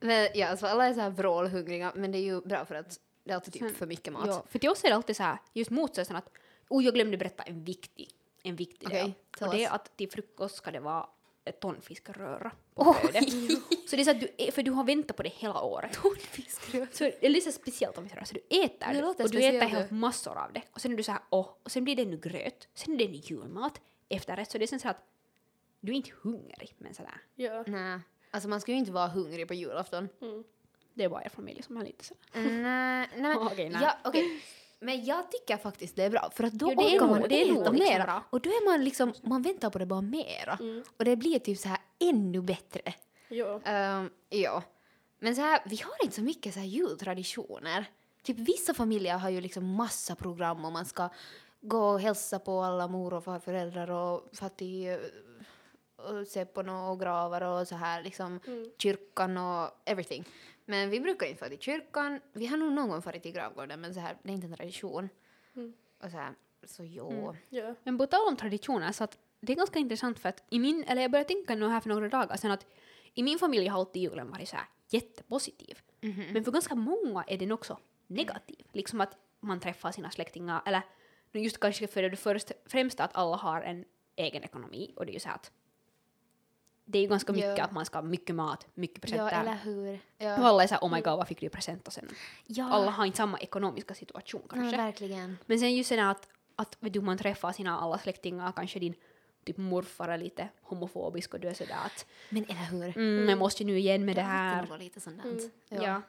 men 0.00 0.28
ja, 0.34 0.48
alltså 0.48 0.66
alla 0.66 0.86
är 0.86 0.94
så 0.94 1.00
här 1.00 1.10
vrålhungriga 1.10 1.92
men 1.94 2.12
det 2.12 2.18
är 2.18 2.22
ju 2.22 2.40
bra 2.40 2.64
för 2.64 2.74
att 2.74 3.00
det 3.24 3.30
är 3.30 3.34
alltid 3.34 3.52
typ 3.52 3.62
Sen- 3.62 3.74
för 3.74 3.86
mycket 3.86 4.12
mat. 4.12 4.26
Ja, 4.26 4.44
för 4.48 4.58
till 4.58 4.70
oss 4.70 4.84
är 4.84 4.88
det 4.88 4.94
alltid 4.94 5.16
så 5.16 5.22
här, 5.22 5.38
just 5.52 5.70
motsatsen 5.70 6.16
att, 6.16 6.28
oh 6.68 6.84
jag 6.84 6.94
glömde 6.94 7.16
berätta 7.16 7.42
en 7.42 7.64
viktig, 7.64 8.10
en 8.42 8.56
viktig 8.56 8.88
Okej, 8.88 9.02
del. 9.38 9.48
Och 9.48 9.54
det 9.54 9.64
är 9.64 9.70
att 9.70 9.96
till 9.96 10.10
frukost 10.10 10.56
ska 10.56 10.70
det 10.70 10.80
vara 10.80 11.06
tonfiskröra 11.52 12.52
på 12.74 12.84
brödet. 13.02 13.32
Så 13.88 13.96
det 13.96 14.02
är 14.02 14.04
så 14.04 14.10
att 14.10 14.20
du, 14.20 14.52
för 14.52 14.62
du 14.62 14.70
har 14.70 14.84
väntat 14.84 15.16
på 15.16 15.22
det 15.22 15.28
hela 15.28 15.62
året. 15.62 15.92
Tonfiskröra. 15.92 16.86
Så 16.92 17.04
det 17.04 17.26
är 17.26 17.28
lite 17.28 17.52
speciellt 17.52 17.98
om 17.98 18.04
vi 18.04 18.10
säger 18.10 18.24
så. 18.24 18.34
Du 18.34 18.56
äter 18.56 18.92
Det 18.92 19.00
det, 19.00 19.24
och 19.24 19.30
du 19.30 19.44
äter 19.44 19.60
helt 19.68 19.90
massor 19.90 20.38
av 20.38 20.52
det. 20.52 20.62
Och 20.72 20.80
sen 20.80 20.92
är 20.92 20.96
du 20.96 21.02
så 21.02 21.12
här, 21.12 21.20
åh, 21.30 21.48
och 21.62 21.70
sen 21.70 21.84
blir 21.84 21.96
det 21.96 22.04
nu 22.04 22.16
gröt, 22.16 22.68
sen 22.74 22.94
är 22.94 22.98
det 22.98 23.08
nu 23.08 23.20
julmat 23.24 23.80
efterrätt. 24.08 24.50
Så 24.50 24.58
det 24.58 24.64
är 24.64 24.66
sen 24.66 24.80
så 24.80 24.88
att 24.88 25.04
du 25.80 25.92
är 25.92 25.96
inte 25.96 26.10
hungrig, 26.22 26.74
men 26.78 26.94
sådär. 26.94 27.20
Ja. 27.34 27.64
Nej, 27.66 28.00
alltså 28.30 28.48
man 28.48 28.60
ska 28.60 28.72
ju 28.72 28.78
inte 28.78 28.92
vara 28.92 29.08
hungrig 29.08 29.48
på 29.48 29.54
julafton. 29.54 30.08
Mm. 30.20 30.44
Det 30.94 31.04
är 31.04 31.08
bara 31.08 31.24
er 31.24 31.28
familj 31.28 31.62
som 31.62 31.76
har 31.76 31.84
lite 31.84 32.04
sådär. 32.04 32.22
nej, 32.32 32.50
nej, 32.62 33.08
men, 33.16 33.36
Okej, 33.46 33.68
nej. 33.68 33.82
ja, 33.82 33.98
okej. 34.04 34.42
Men 34.80 35.04
jag 35.04 35.30
tycker 35.30 35.56
faktiskt 35.56 35.96
det 35.96 36.04
är 36.04 36.10
bra 36.10 36.30
för 36.34 36.44
att 36.44 36.52
då 36.52 36.72
Jo, 36.72 36.80
orkar 36.80 37.06
man 37.06 37.22
det 37.28 37.42
är 37.42 37.44
äta 37.44 37.52
liksom 37.70 37.74
mera. 37.74 38.04
bra. 38.04 38.24
Och 38.30 38.40
då 38.40 38.50
är 38.50 38.70
man 38.70 38.84
liksom, 38.84 39.12
man 39.22 39.42
väntar 39.42 39.70
på 39.70 39.78
det 39.78 39.86
bara 39.86 40.00
mera. 40.00 40.58
Mm. 40.60 40.84
Och 40.96 41.04
det 41.04 41.16
blir 41.16 41.38
typ 41.38 41.58
så 41.58 41.68
här 41.68 41.78
ännu 42.00 42.42
bättre. 42.42 42.94
Ja. 43.28 43.60
Ehm, 43.64 44.10
ja. 44.28 44.62
Men 45.18 45.34
så 45.36 45.40
här, 45.42 45.60
vi 45.66 45.76
har 45.76 45.94
inte 46.02 46.14
så 46.16 46.22
mycket 46.22 46.54
så 46.54 46.60
här 46.60 46.66
jultraditioner. 46.66 47.84
Typ 48.22 48.38
vissa 48.38 48.74
familjer 48.74 49.18
har 49.18 49.30
ju 49.30 49.40
liksom 49.40 49.64
massa 49.74 50.14
program 50.14 50.64
och 50.64 50.72
man 50.72 50.84
ska 50.84 51.08
gå 51.60 51.78
och 51.88 52.00
hälsa 52.00 52.38
på 52.38 52.60
alla 52.62 52.88
mor 52.88 53.14
och 53.14 53.24
farföräldrar 53.24 53.90
och 53.90 54.28
fattig 54.32 54.98
och 56.06 56.26
se 56.26 56.44
på 56.44 56.62
några 56.62 56.96
gravar 56.96 57.42
och 57.42 57.68
så 57.68 57.74
här 57.74 58.02
liksom 58.02 58.40
Mm. 58.46 58.70
kyrkan 58.78 59.36
och 59.36 59.70
everything. 59.84 60.24
Men 60.64 60.90
vi 60.90 61.00
brukar 61.00 61.26
inte 61.26 61.38
fara 61.38 61.50
till 61.50 61.58
kyrkan. 61.58 62.20
Vi 62.32 62.46
har 62.46 62.56
nog 62.56 62.72
någon 62.72 62.88
gång 62.88 63.02
farit 63.02 63.22
till 63.22 63.32
gravgården 63.32 63.80
men 63.80 63.94
så 63.94 64.00
här, 64.00 64.16
det 64.22 64.28
är 64.30 64.34
inte 64.34 64.46
en 64.46 64.56
tradition. 64.56 65.08
Mm. 65.56 65.72
Och 66.02 66.10
så 66.10 66.16
här, 66.16 66.34
så 66.64 66.84
jo. 66.84 67.10
Mm. 67.10 67.36
Ja. 67.48 67.74
Men 67.82 67.98
på 67.98 68.06
tal 68.06 68.28
om 68.28 68.36
traditioner, 68.36 68.92
så 68.92 69.04
att 69.04 69.18
det 69.40 69.52
är 69.52 69.56
ganska 69.56 69.78
intressant 69.78 70.18
för 70.18 70.28
att 70.28 70.44
i 70.50 70.58
min, 70.58 70.84
eller 70.84 71.02
jag 71.02 71.10
började 71.10 71.28
tänka 71.28 71.54
nu 71.54 71.68
här 71.68 71.80
för 71.80 71.88
några 71.88 72.08
dagar 72.08 72.36
sedan 72.36 72.50
att 72.50 72.66
i 73.14 73.22
min 73.22 73.38
familj 73.38 73.66
har 73.68 73.78
alltid 73.78 74.02
julen 74.02 74.30
varit 74.30 74.48
så 74.48 74.56
här 74.56 74.66
jättepositiv. 74.88 75.78
Mhm. 76.00 76.24
Men 76.32 76.44
för 76.44 76.52
ganska 76.52 76.74
många 76.74 77.24
är 77.26 77.38
den 77.38 77.52
också 77.52 77.78
negativ. 78.06 78.66
Liksom 78.72 79.00
att 79.00 79.16
man 79.40 79.60
träffar 79.60 79.92
sina 79.92 80.10
släktingar, 80.10 80.62
eller 80.66 80.82
nu 81.32 81.40
just 81.40 81.60
kanske 81.60 81.86
för 81.86 82.02
det 82.02 82.16
först, 82.16 82.52
främsta 82.66 83.04
att 83.04 83.16
alla 83.16 83.36
har 83.36 83.60
en 83.62 83.84
egen 84.16 84.44
ekonomi 84.44 84.92
och 84.96 85.06
det 85.06 85.12
är 85.12 85.14
ju 85.14 85.20
så 85.20 85.28
här 85.28 85.34
att 85.34 85.52
det 86.88 86.98
är 86.98 87.02
ju 87.02 87.08
ganska 87.08 87.32
mycket 87.32 87.58
Ja. 87.58 87.64
att 87.64 87.72
man 87.72 87.84
ska 87.86 87.98
ha 87.98 88.02
mycket 88.02 88.34
mat, 88.34 88.66
mycket 88.74 88.96
Ja, 88.96 89.00
presenter. 89.16 89.40
eller 89.40 89.54
hur. 89.54 89.92
och 89.94 89.98
Ja, 90.18 90.34
alla 90.36 90.62
är 90.62 90.66
såhär 90.66 90.80
oh 90.82 90.92
my 90.92 91.00
god 91.00 91.16
vad 91.18 91.28
fick 91.28 91.40
du 91.40 91.46
i 91.46 91.48
present 91.48 91.86
och 91.86 91.92
sen 91.92 92.08
ja. 92.46 92.68
alla 92.70 92.90
har 92.90 93.06
inte 93.06 93.16
samma 93.16 93.38
ekonomiska 93.38 93.94
situation 93.94 94.42
kanske. 94.50 94.76
verkligen. 94.76 95.38
Men 95.46 95.58
sen 95.58 95.74
just 95.74 95.90
det 95.90 95.96
där 95.96 96.10
att, 96.10 96.28
att 96.56 96.76
vet 96.80 96.92
du, 96.92 97.00
man 97.00 97.18
träffar 97.18 97.52
sina 97.52 97.78
alla 97.80 97.98
släktingar, 97.98 98.52
kanske 98.52 98.78
din 98.78 98.94
typ 99.44 99.56
morfar 99.56 100.08
är 100.08 100.18
lite 100.18 100.48
homofobisk 100.62 101.34
och 101.34 101.40
du 101.40 101.48
är 101.48 101.54
sådär 101.54 101.76
att 101.84 102.06
Men 102.30 102.44
eller 102.44 102.88
hur? 102.92 102.96
mm, 103.02 103.28
jag 103.28 103.38
måste 103.38 103.62
ju 103.62 103.66
nu 103.66 103.78
igen 103.78 104.04
med 104.04 104.16
det 104.16 104.22
alltid 104.24 104.34
här. 104.34 104.66
något 104.66 104.78
lite 104.78 105.00
sånt 105.00 105.24
Mm. 105.24 105.36
där. 105.68 105.82
Ja. 105.82 106.02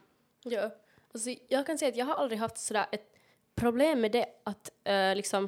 Ja. 0.43 0.69
Alltså, 1.13 1.29
jag 1.47 1.65
kan 1.65 1.77
säga 1.77 1.89
att 1.89 1.97
jag 1.97 2.05
har 2.05 2.15
aldrig 2.15 2.39
haft 2.39 2.57
sådär 2.57 2.85
ett 2.91 3.13
problem 3.55 4.01
med 4.01 4.11
det 4.11 4.25
att 4.43 4.69
eh, 4.83 5.15
liksom, 5.15 5.43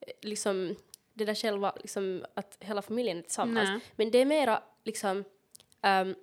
eh, 0.00 0.12
liksom 0.22 0.74
det 1.14 1.24
där 1.24 1.34
själva, 1.34 1.72
liksom 1.76 2.24
att 2.34 2.56
hela 2.60 2.82
familjen 2.82 3.18
är 3.18 3.22
tillsammans. 3.22 3.68
Nej. 3.68 3.80
Men 3.96 4.10
det 4.10 4.18
är 4.18 4.24
mera 4.24 4.62
liksom, 4.84 5.24
um, 5.82 6.14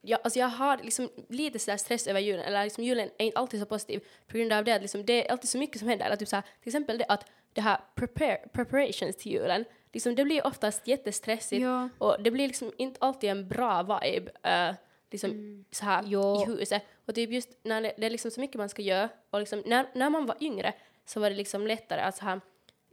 jag, 0.00 0.20
alltså 0.24 0.38
jag 0.38 0.48
har 0.48 0.78
liksom 0.82 1.10
lite 1.28 1.58
sådär 1.58 1.76
stress 1.76 2.06
över 2.06 2.20
julen, 2.20 2.44
eller 2.44 2.64
liksom 2.64 2.84
julen 2.84 3.10
är 3.18 3.24
inte 3.24 3.38
alltid 3.38 3.60
så 3.60 3.66
positiv 3.66 4.04
på 4.26 4.36
grund 4.36 4.52
av 4.52 4.64
det 4.64 4.72
att 4.72 4.82
liksom 4.82 5.06
det 5.06 5.26
är 5.26 5.32
alltid 5.32 5.50
så 5.50 5.58
mycket 5.58 5.78
som 5.78 5.88
händer. 5.88 6.06
Eller 6.06 6.16
typ 6.16 6.28
såhär, 6.28 6.42
till 6.42 6.68
exempel 6.68 6.98
det 6.98 7.04
att 7.08 7.26
det 7.52 7.60
här 7.60 7.80
prepare, 7.94 8.48
preparations 8.52 9.16
till 9.16 9.32
julen, 9.32 9.64
liksom 9.92 10.14
det 10.14 10.24
blir 10.24 10.46
oftast 10.46 10.86
jättestressigt 10.86 11.62
Ja. 11.62 11.88
och 11.98 12.22
det 12.22 12.30
blir 12.30 12.46
liksom 12.46 12.72
inte 12.78 12.98
alltid 13.00 13.30
en 13.30 13.48
bra 13.48 13.82
vibe 13.82 14.30
uh, 14.46 14.74
liksom 15.10 15.64
så 15.70 15.84
här 15.84 16.04
Jo. 16.06 16.42
i 16.42 16.44
huset. 16.46 16.82
Och 17.06 17.14
typ 17.14 17.30
just 17.30 17.48
när 17.62 17.80
det, 17.80 17.94
det 17.98 18.06
är 18.06 18.10
liksom 18.10 18.30
så 18.30 18.40
mycket 18.40 18.56
man 18.56 18.68
ska 18.68 18.82
göra 18.82 19.08
och 19.30 19.40
liksom 19.40 19.62
när, 19.66 19.86
när 19.94 20.10
man 20.10 20.26
var 20.26 20.36
yngre 20.40 20.72
så 21.06 21.20
var 21.20 21.30
det 21.30 21.36
liksom 21.36 21.66
lättare 21.66 22.00
att 22.00 22.16
så 22.16 22.24
här 22.24 22.40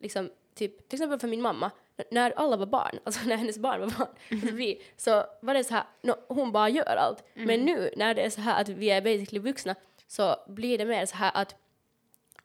liksom 0.01 0.29
typ 0.55 0.89
till 0.89 0.97
exempel 0.97 1.19
för 1.19 1.27
min 1.27 1.41
mamma 1.41 1.71
när 2.11 2.31
alla 2.35 2.57
var 2.57 2.65
barn, 2.65 2.99
alltså 3.03 3.27
när 3.27 3.35
hennes 3.35 3.57
barn 3.59 3.79
var 3.81 3.87
barn, 3.97 4.07
alltså 4.31 4.51
vi, 4.55 4.81
så 4.97 5.23
var 5.41 5.53
det 5.53 5.63
så 5.63 5.73
här, 5.73 5.83
no, 6.01 6.13
hon 6.27 6.51
bara 6.51 6.69
gör 6.69 6.95
allt. 6.95 7.23
Men 7.33 7.59
nu 7.65 7.89
när 7.97 8.13
det 8.13 8.21
är 8.21 8.29
så 8.29 8.41
här 8.41 8.61
att 8.61 8.69
vi 8.69 8.89
är 8.89 9.01
basically 9.01 9.39
vuxna 9.39 9.75
så 10.07 10.35
blir 10.47 10.77
det 10.77 10.85
mer 10.85 11.05
så 11.05 11.15
här 11.15 11.31
att 11.33 11.55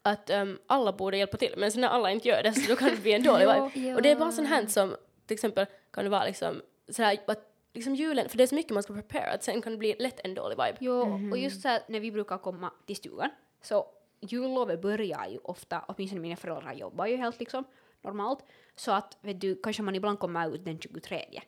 att 0.02 0.30
ehm, 0.30 0.58
alla 0.66 0.92
borde 0.92 1.16
hjälpa 1.16 1.36
till, 1.36 1.54
men 1.56 1.72
så 1.72 1.78
när 1.80 1.88
alla 1.88 2.10
inte 2.10 2.28
gör 2.28 2.42
det 2.42 2.52
så 2.52 2.68
då 2.70 2.76
kan 2.76 2.88
det 2.90 2.96
bli 2.96 3.12
en 3.12 3.22
dålig 3.30 3.44
Ja. 3.44 3.70
vibe. 3.74 3.94
Och 3.94 4.02
det 4.02 4.10
är 4.10 4.16
bara 4.16 4.32
sånt 4.32 4.48
här 4.48 4.66
som 4.66 4.96
till 5.26 5.34
exempel 5.34 5.66
kan 5.90 6.04
det 6.04 6.10
vara 6.10 6.24
liksom 6.24 6.62
sådär 6.88 7.18
att 7.26 7.46
liksom 7.72 7.94
julen, 7.94 8.28
för 8.28 8.36
det 8.36 8.42
är 8.42 8.46
så 8.46 8.54
mycket 8.54 8.72
man 8.72 8.82
ska 8.82 8.92
prepara 8.94 9.30
att 9.32 9.42
sen 9.42 9.62
kan 9.62 9.72
det 9.72 9.78
bli 9.78 9.96
lätt 9.98 10.20
en 10.24 10.34
dålig 10.34 10.56
vibe. 10.56 10.76
Jo, 10.80 11.20
och 11.30 11.38
just 11.38 11.62
så 11.62 11.68
här, 11.68 11.82
när 11.88 12.00
vi 12.00 12.12
brukar 12.12 12.38
komma 12.38 12.70
till 12.86 12.96
stugan 12.96 13.30
så 13.62 13.86
jullovet 14.20 14.82
börjar 14.82 15.26
ju 15.28 15.38
ofta, 15.38 15.84
åtminstone 15.88 16.20
mina 16.20 16.36
föräldrar 16.36 16.72
jobbar 16.72 17.06
ju 17.06 17.16
helt 17.16 17.40
liksom 17.40 17.64
normalt, 18.02 18.44
så 18.76 18.92
att 18.92 19.18
vet 19.20 19.40
du, 19.40 19.60
kanske 19.62 19.82
man 19.82 19.94
ibland 19.94 20.18
kommer 20.18 20.54
ut 20.54 20.64
den 20.64 20.78
23. 20.78 21.42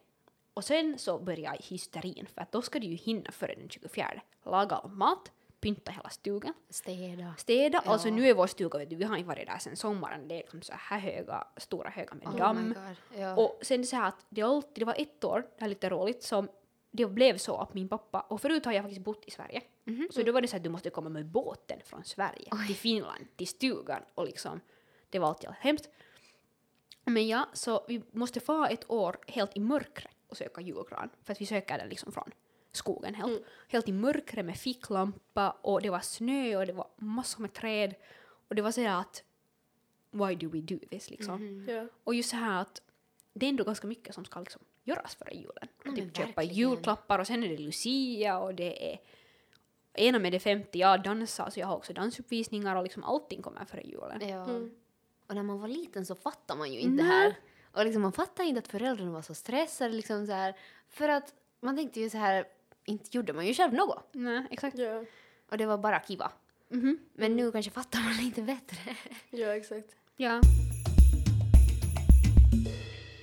Och 0.54 0.64
sen 0.64 0.98
så 0.98 1.18
börjar 1.18 1.56
hysterin, 1.70 2.26
för 2.34 2.40
att 2.40 2.52
då 2.52 2.62
ska 2.62 2.78
du 2.78 2.86
ju 2.86 2.94
hinna 2.96 3.30
före 3.30 3.54
den 3.54 3.68
24. 3.68 4.22
Laga 4.44 4.76
all 4.76 4.90
mat, 4.90 5.32
pynta 5.60 5.92
hela 5.92 6.08
stugan, 6.08 6.54
Städa. 6.70 7.34
städa. 7.38 7.82
Ja. 7.84 7.92
Alltså 7.92 8.08
nu 8.10 8.28
är 8.28 8.34
vår 8.34 8.46
stuga, 8.46 8.78
vet 8.78 8.90
du, 8.90 8.96
vi 8.96 9.04
har 9.04 9.16
inte 9.16 9.28
varit 9.28 9.46
där 9.46 9.58
sen 9.58 9.76
sommaren, 9.76 10.28
det 10.28 10.34
är 10.34 10.38
liksom 10.38 10.62
så 10.62 10.72
här 10.76 10.98
höga, 10.98 11.46
stora 11.56 11.90
höga 11.90 12.14
med 12.14 12.26
Oh 12.26 12.36
damm. 12.36 12.74
Ja. 13.16 13.36
Och 13.36 13.58
sen 13.62 13.86
så 13.86 13.96
här 13.96 14.08
att 14.08 14.26
det, 14.28 14.42
alltid, 14.42 14.74
det 14.74 14.84
var 14.84 14.94
ett 14.98 15.24
år, 15.24 15.40
det 15.40 15.60
här 15.60 15.66
är 15.66 15.68
lite 15.68 15.90
roligt, 15.90 16.22
som 16.22 16.48
det 16.90 17.06
blev 17.06 17.38
så 17.38 17.56
att 17.56 17.74
min 17.74 17.88
pappa, 17.88 18.20
och 18.20 18.40
förut 18.40 18.64
har 18.64 18.72
jag 18.72 18.84
faktiskt 18.84 19.04
bott 19.04 19.24
i 19.26 19.30
Sverige, 19.30 19.62
så 20.10 20.22
då 20.22 20.32
var 20.32 20.40
det 20.40 20.48
så 20.48 20.56
att 20.56 20.62
du 20.62 20.68
måste 20.68 20.90
komma 20.90 21.08
med 21.08 21.26
båten 21.26 21.80
från 21.84 22.04
Sverige 22.04 22.50
till 22.66 22.76
Finland, 22.76 23.26
till 23.36 23.48
stugan 23.48 24.02
och 24.14 24.24
liksom, 24.24 24.60
det 25.10 25.18
var 25.18 25.28
alltid 25.28 25.50
hemskt. 25.60 25.88
Men 27.04 27.28
ja, 27.28 27.48
så 27.52 27.84
vi 27.88 28.02
måste 28.12 28.40
få 28.40 28.64
ett 28.64 28.90
år 28.90 29.16
helt 29.26 29.56
i 29.56 29.60
mörkret 29.60 30.16
och 30.28 30.36
söka 30.36 30.60
julgran, 30.60 31.10
för 31.22 31.32
att 31.32 31.40
vi 31.40 31.46
söker 31.46 31.78
den 31.78 31.88
liksom 31.88 32.12
från 32.12 32.30
skogen 32.72 33.14
helt. 33.14 33.44
Helt 33.68 33.88
i 33.88 33.92
mörkret 33.92 34.44
med 34.44 34.56
ficklampa 34.56 35.50
och 35.50 35.82
det 35.82 35.90
var 35.90 36.00
snö 36.00 36.56
och 36.56 36.66
det 36.66 36.72
var 36.72 36.88
massor 36.96 37.42
med 37.42 37.52
träd 37.52 37.94
och 38.48 38.54
det 38.54 38.62
var 38.62 38.70
så 38.70 38.80
här 38.80 39.00
att 39.00 39.24
why 40.10 40.34
do 40.34 40.48
we 40.48 40.60
do 40.60 40.78
this 40.90 41.10
liksom? 41.10 41.66
Ja. 41.68 41.86
Och 42.04 42.14
just 42.14 42.30
så 42.30 42.36
här 42.36 42.60
att 42.60 42.82
det 43.32 43.46
är 43.46 43.50
ändå 43.50 43.64
ganska 43.64 43.86
mycket 43.86 44.14
som 44.14 44.24
ska 44.24 44.40
liksom 44.40 44.62
göras 44.84 45.14
före 45.14 45.34
julen. 45.34 45.68
Men 45.84 45.94
typ 45.94 46.16
köpa 46.16 46.26
verkligen. 46.26 46.56
julklappar 46.56 47.18
och 47.18 47.26
sen 47.26 47.44
är 47.44 47.48
det 47.48 47.58
Lucia 47.58 48.38
och 48.38 48.54
det 48.54 48.92
är 48.92 48.98
ena 49.94 50.18
med 50.18 50.32
det 50.32 50.40
50, 50.40 50.78
jag 50.78 51.02
dansar 51.02 51.50
så 51.50 51.60
jag 51.60 51.66
har 51.66 51.76
också 51.76 51.92
dansuppvisningar 51.92 52.76
och 52.76 52.82
liksom 52.82 53.04
allting 53.04 53.42
kommer 53.42 53.64
före 53.64 53.82
julen. 53.82 54.28
Ja. 54.28 54.44
Mm. 54.44 54.70
Och 55.26 55.34
när 55.34 55.42
man 55.42 55.60
var 55.60 55.68
liten 55.68 56.06
så 56.06 56.14
fattar 56.14 56.56
man 56.56 56.72
ju 56.72 56.80
inte 56.80 57.02
det 57.02 57.08
här. 57.08 57.36
Och 57.72 57.84
liksom 57.84 58.02
man 58.02 58.12
fattar 58.12 58.44
inte 58.44 58.58
att 58.58 58.68
föräldrarna 58.68 59.10
var 59.12 59.22
så 59.22 59.34
stressade 59.34 59.92
liksom 59.94 60.26
så 60.26 60.32
här. 60.32 60.56
För 60.88 61.08
att 61.08 61.34
man 61.60 61.76
tänkte 61.76 62.00
ju 62.00 62.10
så 62.10 62.18
här, 62.18 62.44
inte 62.84 63.16
gjorde 63.16 63.32
man 63.32 63.46
ju 63.46 63.54
själv 63.54 63.72
något. 63.74 64.08
Nej, 64.12 64.46
exakt. 64.50 64.78
Ja. 64.78 65.04
Och 65.50 65.58
det 65.58 65.66
var 65.66 65.78
bara 65.78 66.00
kiva. 66.00 66.32
Mhm. 66.68 66.98
Men 67.12 67.36
nu 67.36 67.52
kanske 67.52 67.70
fattar 67.70 68.00
man 68.00 68.16
lite 68.16 68.42
bättre. 68.42 68.96
ja, 69.30 69.56
exakt. 69.56 69.96
Ja. 70.16 70.40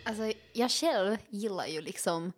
Alltså 0.05 0.31
jag 0.53 0.71
själv 0.71 1.17
gillar 1.29 1.65
ju 1.65 1.81
liksom 1.81 2.33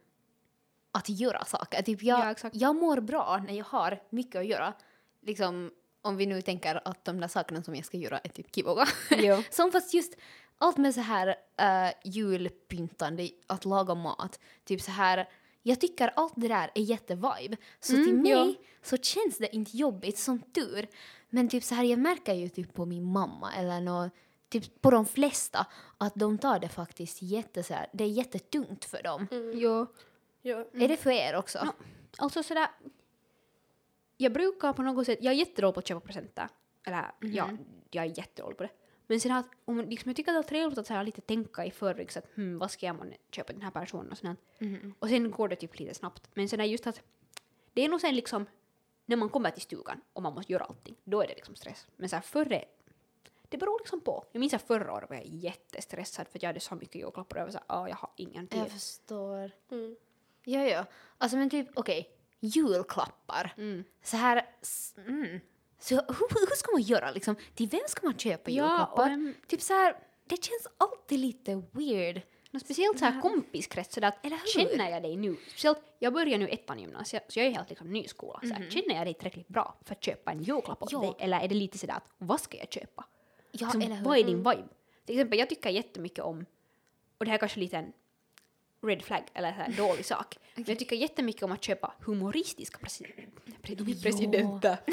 att 0.91 1.09
göra 1.09 1.45
saker. 1.45 1.81
Typ 1.81 2.03
jag, 2.03 2.35
Ja, 2.43 2.49
jag 2.53 2.75
mår 2.75 2.99
bra 2.99 3.43
när 3.47 3.53
jag 3.53 3.65
har 3.65 3.99
mycket 4.09 4.35
att 4.39 4.45
göra. 4.45 4.73
Liksom 5.21 5.71
om 6.01 6.17
vi 6.17 6.25
nu 6.25 6.41
tänker 6.41 6.87
att 6.87 7.05
de 7.05 7.19
där 7.19 7.27
sakerna 7.27 7.63
som 7.63 7.75
jag 7.75 7.85
ska 7.85 7.97
göra 7.97 8.19
är 8.19 8.29
typ 8.29 8.55
kivoga. 8.55 8.87
Jo. 9.11 9.43
Som 9.51 9.71
fast 9.71 9.93
just 9.93 10.15
allt 10.57 10.77
med 10.77 10.93
så 10.93 11.01
här 11.01 11.27
uh, 11.27 11.93
julpyntande, 12.03 13.29
att 13.47 13.65
laga 13.65 13.95
mat, 13.95 14.39
typ 14.65 14.81
så 14.81 14.91
här 14.91 15.27
jag 15.63 15.81
tycker 15.81 16.11
allt 16.15 16.33
det 16.35 16.47
där 16.47 16.71
är 16.75 16.81
jättevibe. 16.81 17.57
Så 17.79 17.93
Mm, 17.93 18.05
till 18.05 18.15
mig 18.15 18.31
ja. 18.31 18.53
så 18.83 18.97
känns 18.97 19.37
det 19.37 19.55
inte 19.55 19.77
jobbigt 19.77 20.17
som 20.17 20.39
tur. 20.39 20.87
Men 21.29 21.49
typ 21.49 21.63
så 21.63 21.75
här 21.75 21.83
jag 21.83 21.99
märker 21.99 22.33
ju 22.33 22.49
typ 22.49 22.73
på 22.73 22.85
min 22.85 23.03
mamma 23.03 23.53
eller 23.53 23.81
nå, 23.81 24.09
typ 24.49 24.81
på 24.81 24.91
de 24.91 25.05
flesta 25.05 25.65
att 25.97 26.15
de 26.15 26.37
tar 26.37 26.59
det 26.59 26.69
faktiskt 26.69 27.21
jätte 27.21 27.63
så 27.63 27.73
här, 27.73 27.87
det 27.93 28.03
är 28.03 28.07
jättetungt 28.07 28.85
för 28.85 29.03
dem. 29.03 29.27
Jo. 29.53 29.87
Ja. 30.41 30.65
Är 30.73 30.87
det 30.87 30.97
för 30.97 31.11
er 31.11 31.35
också? 31.35 31.57
Ja. 31.61 31.73
Alltså 32.17 32.43
sådär, 32.43 32.67
jag 34.21 34.33
brukar 34.33 34.73
på 34.73 34.81
något 34.81 35.05
sätt, 35.05 35.19
jag 35.21 35.33
är 35.33 35.37
jättedålig 35.37 35.73
på 35.73 35.79
att 35.79 35.87
köpa 35.87 35.99
presenter. 35.99 36.49
Eller 36.83 37.11
ja, 37.19 37.49
jag 37.91 38.05
är 38.05 38.17
jättedålig 38.17 38.57
på 38.57 38.63
det. 38.63 38.69
Men 39.07 39.19
sen 39.19 39.31
att 39.31 39.47
om, 39.65 39.79
liksom, 39.79 40.09
jag 40.09 40.15
tycker 40.15 40.31
att 40.31 40.35
det 40.35 40.47
är 40.47 40.49
trevligt 40.49 40.79
att 40.79 40.87
så 40.87 40.93
här, 40.93 41.03
lite 41.03 41.21
tänka 41.21 41.65
i 41.65 41.71
förväg 41.71 42.11
så 42.11 42.19
att 42.19 42.25
hmm, 42.35 42.59
vad 42.59 42.71
ska 42.71 42.85
jag 42.85 42.95
månne 42.95 43.17
köpa 43.31 43.53
den 43.53 43.61
här 43.61 43.71
personen 43.71 44.11
och 44.11 44.17
sånt. 44.17 44.39
Och 44.99 45.09
sen 45.09 45.31
går 45.31 45.47
det 45.47 45.55
typ 45.55 45.79
lite 45.79 45.93
snabbt. 45.93 46.29
Men 46.33 46.49
sen 46.49 46.59
är 46.59 46.65
just 46.65 46.87
att 46.87 47.01
det 47.73 47.81
är 47.85 47.89
nog 47.89 48.01
sen 48.01 48.15
liksom 48.15 48.45
när 49.05 49.15
man 49.15 49.29
kommer 49.29 49.51
till 49.51 49.61
stugan 49.61 50.01
och 50.13 50.21
man 50.21 50.33
måste 50.33 50.51
göra 50.53 50.63
allting, 50.63 50.95
då 51.03 51.21
är 51.21 51.27
det 51.27 51.35
liksom 51.35 51.55
stress. 51.55 51.87
Men 51.95 52.09
så 52.09 52.15
här 52.15 52.23
före, 52.23 52.65
det 53.49 53.57
beror 53.57 53.79
liksom 53.79 54.01
på. 54.01 54.25
Jag 54.31 54.39
minns 54.39 54.53
att 54.53 54.61
förra 54.61 54.93
året 54.93 55.09
var 55.09 55.17
jag 55.17 55.25
jättestressad 55.25 56.27
för 56.27 56.37
att 56.37 56.43
jag 56.43 56.49
hade 56.49 56.59
så 56.59 56.75
mycket 56.75 56.95
julklappar 56.95 57.35
och 57.35 57.41
jag 57.41 57.45
var 57.45 57.51
såhär, 57.51 57.65
ah, 57.67 57.87
jag 57.87 57.95
har 57.95 58.09
ingen 58.15 58.47
tid. 58.47 58.59
Jag 58.59 58.71
förstår. 58.71 59.51
Mm. 59.71 59.95
Ja, 60.43 60.65
ja. 60.65 60.85
Alltså 61.17 61.37
men 61.37 61.49
typ, 61.49 61.67
okej, 61.73 62.09
julklappar. 62.41 63.53
Mm. 63.57 63.83
Så 64.03 64.17
här, 64.17 64.45
mm. 65.07 65.39
Så 65.79 65.95
hur, 65.95 66.39
hur 66.49 66.55
ska 66.55 66.71
man 66.71 66.81
göra 66.81 67.11
liksom? 67.11 67.35
Till 67.55 67.67
vem 67.69 67.79
ska 67.87 68.05
man 68.07 68.17
köpa 68.17 68.51
Ja, 68.51 68.63
julklappar? 68.63 69.09
vem- 69.09 69.33
Typ 69.47 69.61
så 69.61 69.73
här, 69.73 69.95
det 70.25 70.43
känns 70.43 70.67
alltid 70.77 71.19
lite 71.19 71.63
weird. 71.71 72.21
No, 72.51 72.59
speciellt 72.59 72.99
så 72.99 73.05
här 73.05 73.21
kompiskrets, 73.21 73.93
sådär 73.93 74.07
att 74.07 74.25
Eller 74.25 74.37
hur? 74.37 74.47
känner 74.47 74.89
jag 74.91 75.03
dig 75.03 75.15
nu, 75.15 75.35
speciellt 75.47 75.79
jag 75.99 76.13
börjar 76.13 76.37
nu 76.37 76.47
ettan 76.47 76.79
gymnasiet 76.79 77.25
så 77.27 77.39
jag 77.39 77.47
är 77.47 77.51
helt 77.51 77.69
liksom 77.69 77.89
ny 77.93 78.03
i 78.03 78.07
skolan, 78.07 78.41
så 78.47 78.53
här, 78.53 78.69
känner 78.69 78.95
jag 78.95 79.07
dig 79.07 79.13
tillräckligt 79.13 79.47
bra 79.47 79.77
för 79.85 79.95
att 79.95 80.03
köpa 80.03 80.31
en 80.31 80.43
julklapp 80.43 80.83
åt 80.83 80.91
Ja. 80.91 80.99
dig 81.01 81.13
eller 81.19 81.39
är 81.39 81.47
det 81.47 81.55
lite 81.55 81.77
sådär 81.77 81.93
att 81.93 82.03
vad 82.17 82.41
ska 82.41 82.57
jag 82.57 82.71
köpa? 82.73 83.05
Ja, 83.51 83.65
Liksom, 83.65 83.81
eller 83.81 83.95
hur? 83.95 84.05
vad 84.05 84.17
är 84.17 84.23
din 84.23 84.37
vibe? 84.37 84.67
Till 85.05 85.15
exempel 85.15 85.39
jag 85.39 85.49
tycker 85.49 85.69
jättemycket 85.69 86.19
om, 86.25 86.45
och 87.17 87.25
det 87.25 87.31
här 87.31 87.35
är 87.37 87.39
kanske 87.39 87.59
lite 87.59 87.77
en 87.77 87.93
red 88.81 89.01
flag 89.03 89.23
eller 89.33 89.51
så 89.51 89.57
här 89.57 89.71
dålig 89.77 90.05
sak, 90.13 90.37
men 90.55 90.65
jag 90.67 90.79
tycker 90.79 90.95
jättemycket 90.95 91.43
om 91.43 91.51
att 91.51 91.63
köpa 91.63 91.93
humoristiska 91.99 92.77
presi- 92.77 93.27
pre- 93.63 94.03
presidenter, 94.03 94.77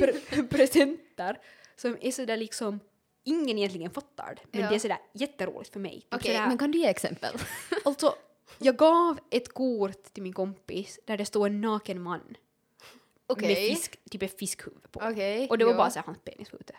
pre- 0.00 0.48
presenter 0.48 1.38
som 1.76 1.96
är 2.00 2.10
sådär 2.10 2.36
liksom 2.36 2.80
ingen 3.24 3.58
egentligen 3.58 3.90
fattar 3.90 4.34
det, 4.34 4.42
men 4.52 4.60
Ja. 4.60 4.68
det 4.68 4.74
är 4.74 4.78
sådär 4.78 4.98
jätteroligt 5.12 5.72
för 5.72 5.80
mig. 5.80 6.06
Okej, 6.10 6.34
sådär- 6.34 6.48
men 6.48 6.58
kan 6.58 6.70
du 6.70 6.78
ge 6.78 6.86
exempel? 6.86 7.34
Alltså, 7.84 8.14
jag 8.58 8.76
gav 8.76 9.18
ett 9.30 9.54
kort 9.54 10.02
till 10.02 10.22
min 10.22 10.32
kompis 10.32 11.00
där 11.04 11.16
det 11.16 11.24
stod 11.24 11.46
en 11.46 11.60
naken 11.60 12.02
man 12.02 12.36
Okej. 13.26 13.48
med 13.48 13.56
fisk, 13.56 13.98
typ 14.10 14.22
ett 14.22 14.38
fiskhuvud 14.38 14.92
på. 14.92 15.00
Okej, 15.00 15.46
Och 15.50 15.58
det 15.58 15.64
var 15.64 15.72
ja. 15.72 15.78
bara 15.78 15.90
så 15.90 15.98
här 15.98 16.06
hans 16.06 16.18
penis 16.18 16.52
var 16.52 16.60
ute. 16.60 16.74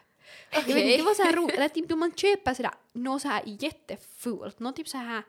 Inte, 0.55 0.73
Det 0.73 1.01
var 1.01 1.13
så 1.13 1.23
här 1.23 1.33
roligt, 1.35 1.55
eller 1.55 1.69
typ 1.69 1.89
då 1.89 1.95
man 1.95 2.11
köper 2.15 2.53
sådär 2.53 2.71
något 2.93 3.21
så 3.21 3.27
här 3.27 3.43
jättefult, 3.45 4.59
något 4.59 4.75
typ 4.75 4.87
så 4.87 4.97
här 4.97 5.23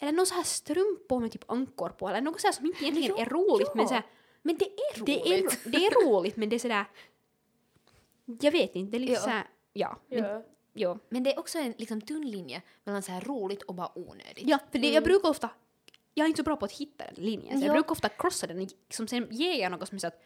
eller 0.00 0.12
något 0.12 0.28
så 0.28 0.34
här 0.34 0.42
strumpor 0.42 1.20
med 1.20 1.32
typ 1.32 1.50
ankor 1.50 1.88
på 1.88 2.08
eller 2.08 2.20
något 2.20 2.40
så 2.40 2.46
här 2.46 2.52
som 2.52 2.66
inte 2.66 2.84
egentligen 2.84 3.14
Ja, 3.18 3.24
är 3.24 3.28
roligt 3.30 3.74
men 3.74 3.88
så 3.88 3.94
här, 3.94 4.02
Men 4.42 4.56
det 4.56 4.64
är 4.64 4.98
roligt. 5.00 5.06
det 5.06 5.34
är, 5.34 5.70
det 5.70 5.86
är 5.86 6.06
roligt 6.06 6.36
men 6.36 6.48
det 6.48 6.56
är 6.56 6.58
sådär 6.58 6.84
jag 8.40 8.52
vet 8.52 8.76
inte, 8.76 8.90
det 8.90 8.96
är 8.96 9.00
lite 9.00 9.12
Ja. 9.12 9.20
så 9.20 9.28
här, 9.28 9.48
ja. 9.72 9.98
Men, 10.08 10.18
Ja. 10.24 10.42
ja. 10.72 10.98
Men 11.08 11.22
det 11.22 11.32
är 11.34 11.38
också 11.38 11.58
en 11.58 11.74
liksom, 11.78 12.00
tunn 12.00 12.30
linje 12.30 12.62
mellan 12.84 13.02
så 13.02 13.12
här 13.12 13.20
roligt 13.20 13.62
och 13.62 13.74
bara 13.74 13.98
onödigt. 13.98 14.42
Ja, 14.48 14.58
för 14.72 14.78
det, 14.78 14.88
jag 14.92 15.04
brukar 15.04 15.28
ofta, 15.28 15.50
jag 16.14 16.24
är 16.24 16.28
inte 16.28 16.38
så 16.38 16.42
bra 16.44 16.56
på 16.56 16.64
att 16.64 16.72
hitta 16.72 17.04
den 17.04 17.24
linjen, 17.24 17.58
så 17.58 17.62
Ja. 17.62 17.66
jag 17.66 17.74
brukar 17.74 17.90
ofta 17.92 18.08
krossa 18.08 18.46
den 18.46 18.58
liksom, 18.58 19.08
sen 19.08 19.26
ger 19.30 19.54
jag 19.62 19.72
något 19.72 19.88
som 19.88 19.96
är 19.96 20.00
så 20.00 20.06
att 20.06 20.22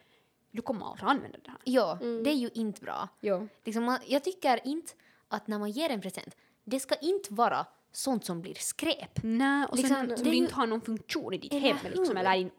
du 0.50 0.62
kommer 0.62 0.86
aldrig 0.86 1.08
använda 1.08 1.38
det 1.44 1.50
här. 1.50 1.58
Ja, 1.64 1.98
det 2.00 2.30
är 2.30 2.34
ju 2.34 2.50
inte 2.54 2.80
bra. 2.80 3.08
Jo. 3.20 3.48
Liksom 3.64 3.84
man, 3.84 3.98
jag 4.06 4.24
tycker 4.24 4.60
inte 4.66 4.92
att 5.28 5.46
när 5.46 5.58
man 5.58 5.70
ger 5.70 5.90
en 5.90 6.00
present, 6.00 6.36
det 6.64 6.80
ska 6.80 6.94
inte 6.94 7.34
vara 7.34 7.66
sånt 7.96 8.24
som 8.24 8.42
blir 8.42 8.54
skräp. 8.54 9.18
Nej, 9.22 9.66
och 9.70 9.76
Liksom, 9.76 9.96
sen 9.96 10.16
som 10.16 10.24
du 10.30 10.34
inte 10.34 10.54
har 10.54 10.66
någon 10.66 10.80
funktion 10.80 11.34
i 11.34 11.38
ditt 11.38 11.52
hem 11.52 11.76
liksom, 11.94 12.16
eller 12.16 12.34
i 12.34 12.38
din 12.38 12.50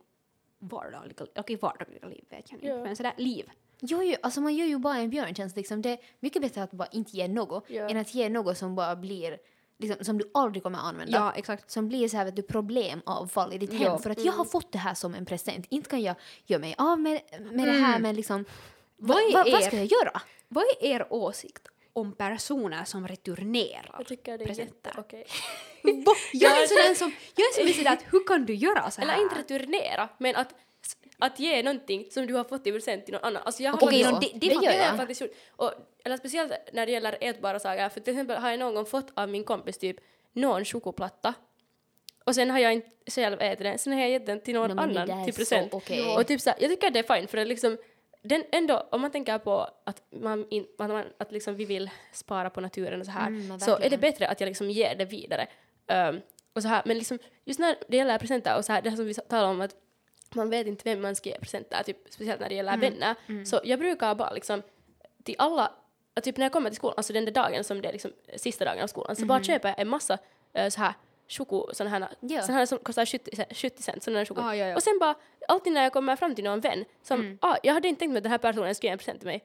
vardagliga, 0.59 1.25
okej 1.35 1.55
vardagliga 1.55 2.07
liv 2.07 2.23
vet 2.29 2.51
jag 2.51 2.57
inte, 2.57 2.67
Ja. 2.67 2.83
men 2.83 2.95
sådär 2.95 3.13
liv. 3.17 3.49
Jo, 3.79 4.03
jo, 4.03 4.15
alltså 4.23 4.41
man 4.41 4.55
gör 4.55 4.65
ju 4.65 4.77
bara 4.77 4.97
en 4.97 5.09
björntjänst. 5.09 5.55
Liksom. 5.57 5.81
Det 5.81 5.89
är 5.89 5.97
mycket 6.19 6.41
bättre 6.41 6.63
att 6.63 6.71
bara 6.71 6.87
inte 6.91 7.17
ge 7.17 7.27
något 7.27 7.63
Ja. 7.69 7.89
än 7.89 7.97
att 7.97 8.13
ge 8.15 8.29
något 8.29 8.57
som 8.57 8.75
bara 8.75 8.95
blir, 8.95 9.37
liksom, 9.77 10.05
som 10.05 10.17
du 10.17 10.31
aldrig 10.33 10.63
kommer 10.63 10.77
att 10.77 10.83
använda. 10.85 11.17
Ja, 11.17 11.31
exakt. 11.35 11.71
Som 11.71 11.87
blir 11.87 12.07
så 12.07 12.17
här, 12.17 12.25
vet 12.25 12.35
du, 12.35 12.41
problemavfall 12.41 13.53
i 13.53 13.57
ditt 13.57 13.73
hem. 13.73 13.81
Ja. 13.81 13.97
För 13.97 14.09
att 14.09 14.25
jag 14.25 14.33
har 14.33 14.45
fått 14.45 14.71
det 14.71 14.77
här 14.77 14.93
som 14.93 15.15
en 15.15 15.25
present. 15.25 15.65
Inte 15.69 15.89
kan 15.89 16.01
jag 16.01 16.15
göra 16.45 16.59
mig 16.61 16.75
av 16.77 16.99
med, 16.99 17.21
med 17.51 17.67
det 17.67 17.71
här, 17.73 17.99
men 17.99 18.15
liksom... 18.15 18.45
Vad 18.97 19.17
va, 19.17 19.23
va, 19.43 19.45
vad 19.51 19.63
ska 19.63 19.77
jag 19.77 19.85
göra? 19.85 20.21
Vad 20.47 20.63
är 20.63 20.85
er 20.85 21.07
åsikt 21.13 21.67
om 21.95 22.15
personer 22.15 22.85
som 22.85 23.07
returnerar 23.07 23.95
Jag 23.97 24.07
tycker 24.07 24.37
det 24.37 24.43
är 24.43 24.47
presenter? 24.47 24.89
jätteokej. 24.89 25.25
Jag 26.33 26.61
är 26.61 26.67
sådär 26.67 26.93
som, 26.95 27.11
jag 27.35 27.45
är 27.47 27.53
som 27.53 27.67
är 27.69 27.73
sådär 27.73 27.91
att 27.93 28.03
hur 28.13 28.27
kan 28.27 28.45
du 28.45 28.53
göra 28.55 28.91
så 28.91 29.01
här? 29.01 29.07
Eller 29.13 29.23
inte 29.23 29.35
returnera, 29.39 30.09
men 30.17 30.35
att, 30.35 30.55
att 31.19 31.39
ge 31.39 31.63
någonting 31.63 32.07
som 32.11 32.27
du 32.27 32.33
har 32.33 32.43
fått 32.43 32.67
i 32.67 32.71
present 32.71 33.05
till 33.05 33.13
någon 33.13 33.23
annan. 33.23 33.41
Alltså 33.45 33.63
jag 33.63 33.71
har 33.71 33.83
Okej, 33.87 34.03
faktiskt- 34.03 34.33
no, 34.33 34.39
det- 34.39 34.47
det 34.47 34.55
har 34.55 34.63
gör 34.63 34.71
jag 34.71 34.85
jag. 34.87 34.97
faktiskt 34.97 35.21
gjort. 35.21 35.31
Och, 35.49 35.71
eller 36.05 36.17
speciellt 36.17 36.51
när 36.73 36.85
det 36.85 36.91
gäller 36.91 37.17
ätbara 37.21 37.59
saker, 37.59 37.89
för 37.89 37.99
till 37.99 38.13
exempel 38.13 38.37
har 38.37 38.49
jag 38.49 38.59
någon 38.59 38.75
gång 38.75 38.85
fått 38.85 39.07
av 39.13 39.29
min 39.29 39.43
kompis 39.43 39.77
typ 39.77 39.97
någon 40.33 40.65
chokoplatta 40.65 41.33
och 42.25 42.35
sen 42.35 42.49
har 42.51 42.59
jag 42.59 42.73
inte 42.73 42.89
själv 43.11 43.41
ätit 43.41 43.59
den, 43.63 43.77
sen 43.79 43.93
har 43.93 43.99
jag 43.99 44.09
gett 44.09 44.25
den 44.25 44.41
till 44.41 44.53
någon 44.53 44.79
annan 44.79 45.25
till 45.25 45.33
present. 45.33 45.73
okej. 45.73 46.15
Och 46.17 46.27
typ 46.27 46.41
så 46.41 46.49
här, 46.49 46.57
jag 46.61 46.69
tycker 46.71 46.87
att 46.87 46.93
det 46.93 46.99
är 46.99 47.15
fine 47.15 47.27
för 47.27 47.37
det 47.37 47.45
liksom 47.45 47.77
den 48.25 48.43
ändå, 48.51 48.87
om 48.91 49.01
man 49.01 49.11
tänker 49.11 49.37
på 49.37 49.69
att, 49.85 50.01
man, 50.11 50.45
in, 50.49 50.65
att, 50.77 50.89
man, 50.89 51.03
att 51.17 51.31
liksom 51.31 51.55
vi 51.55 51.65
vill 51.65 51.89
spara 52.11 52.49
på 52.49 52.61
naturen 52.61 52.99
och 52.99 53.05
så 53.05 53.11
här, 53.11 53.27
Mm, 53.27 53.59
så 53.59 53.77
är 53.77 53.89
det 53.89 53.97
bättre 53.97 54.27
att 54.27 54.39
jag 54.39 54.47
liksom 54.47 54.69
ger 54.69 54.95
det 54.95 55.05
vidare. 55.05 55.47
Um, 55.87 56.21
och 56.53 56.61
så 56.61 56.67
här, 56.67 56.81
men 56.85 56.97
liksom, 56.97 57.19
just 57.45 57.59
när 57.59 57.75
det 57.87 57.97
gäller 57.97 58.17
presenter 58.17 58.57
och 58.57 58.65
så 58.65 58.73
här, 58.73 58.81
det 58.81 58.89
här 58.89 58.97
som 58.97 59.05
vi 59.05 59.13
talar 59.13 59.49
om 59.49 59.61
att 59.61 59.75
man 60.35 60.49
vet 60.49 60.67
inte 60.67 60.81
vem 60.85 61.01
man 61.01 61.15
ska 61.15 61.29
ge 61.29 61.39
presenter, 61.39 61.83
typ, 61.83 61.97
speciellt 62.09 62.41
när 62.41 62.49
det 62.49 62.55
gäller 62.55 62.73
Mm, 62.73 62.93
vänner. 62.93 63.15
Så 63.45 63.59
jag 63.63 63.79
brukar 63.79 64.15
bara 64.15 64.31
liksom 64.33 64.61
till 65.23 65.35
alla, 65.37 65.71
typ 66.23 66.37
när 66.37 66.45
jag 66.45 66.51
kommer 66.51 66.69
till 66.69 66.75
skolan, 66.77 66.93
alltså 66.97 67.13
den 67.13 67.25
där 67.25 67.31
dagen 67.31 67.63
som 67.63 67.81
det 67.81 67.87
är 67.87 67.91
liksom 67.93 68.11
sista 68.35 68.65
dagen 68.65 68.83
av 68.83 68.87
skolan, 68.87 69.15
så 69.15 69.25
bara 69.25 69.43
köper 69.43 69.69
jag 69.69 69.79
en 69.79 69.87
massa 69.87 70.17
uh, 70.57 70.69
så 70.69 70.81
här 70.81 70.93
choko, 71.27 71.69
såna 71.73 71.89
här. 71.89 72.07
Ja. 72.19 72.41
såna 72.41 72.57
här 72.57 72.65
som 72.65 72.77
kostar 72.79 73.05
70, 73.05 73.35
cent- 73.35 73.53
70 73.57 73.83
cent, 73.83 74.03
sådana 74.03 74.17
här 74.19 74.25
choko. 74.25 74.41
Ah, 74.41 74.55
ja, 74.55 74.65
ja. 74.67 74.75
Och 74.75 74.83
sen 74.83 74.99
bara, 74.99 75.15
alltid 75.47 75.73
när 75.73 75.83
jag 75.83 75.93
kommer 75.93 76.15
fram 76.15 76.35
till 76.35 76.43
någon 76.43 76.59
vän 76.59 76.85
som, 77.03 77.19
Mm. 77.19 77.37
ah, 77.41 77.57
jag 77.63 77.73
hade 77.73 77.87
inte 77.87 77.99
tänkt 77.99 78.11
mig 78.11 78.17
att 78.17 78.23
den 78.23 78.31
här 78.31 78.37
personen 78.37 78.75
skulle 78.75 78.87
ge 78.87 78.91
en 78.91 78.97
present 78.97 79.19
till 79.19 79.27
mig. 79.27 79.43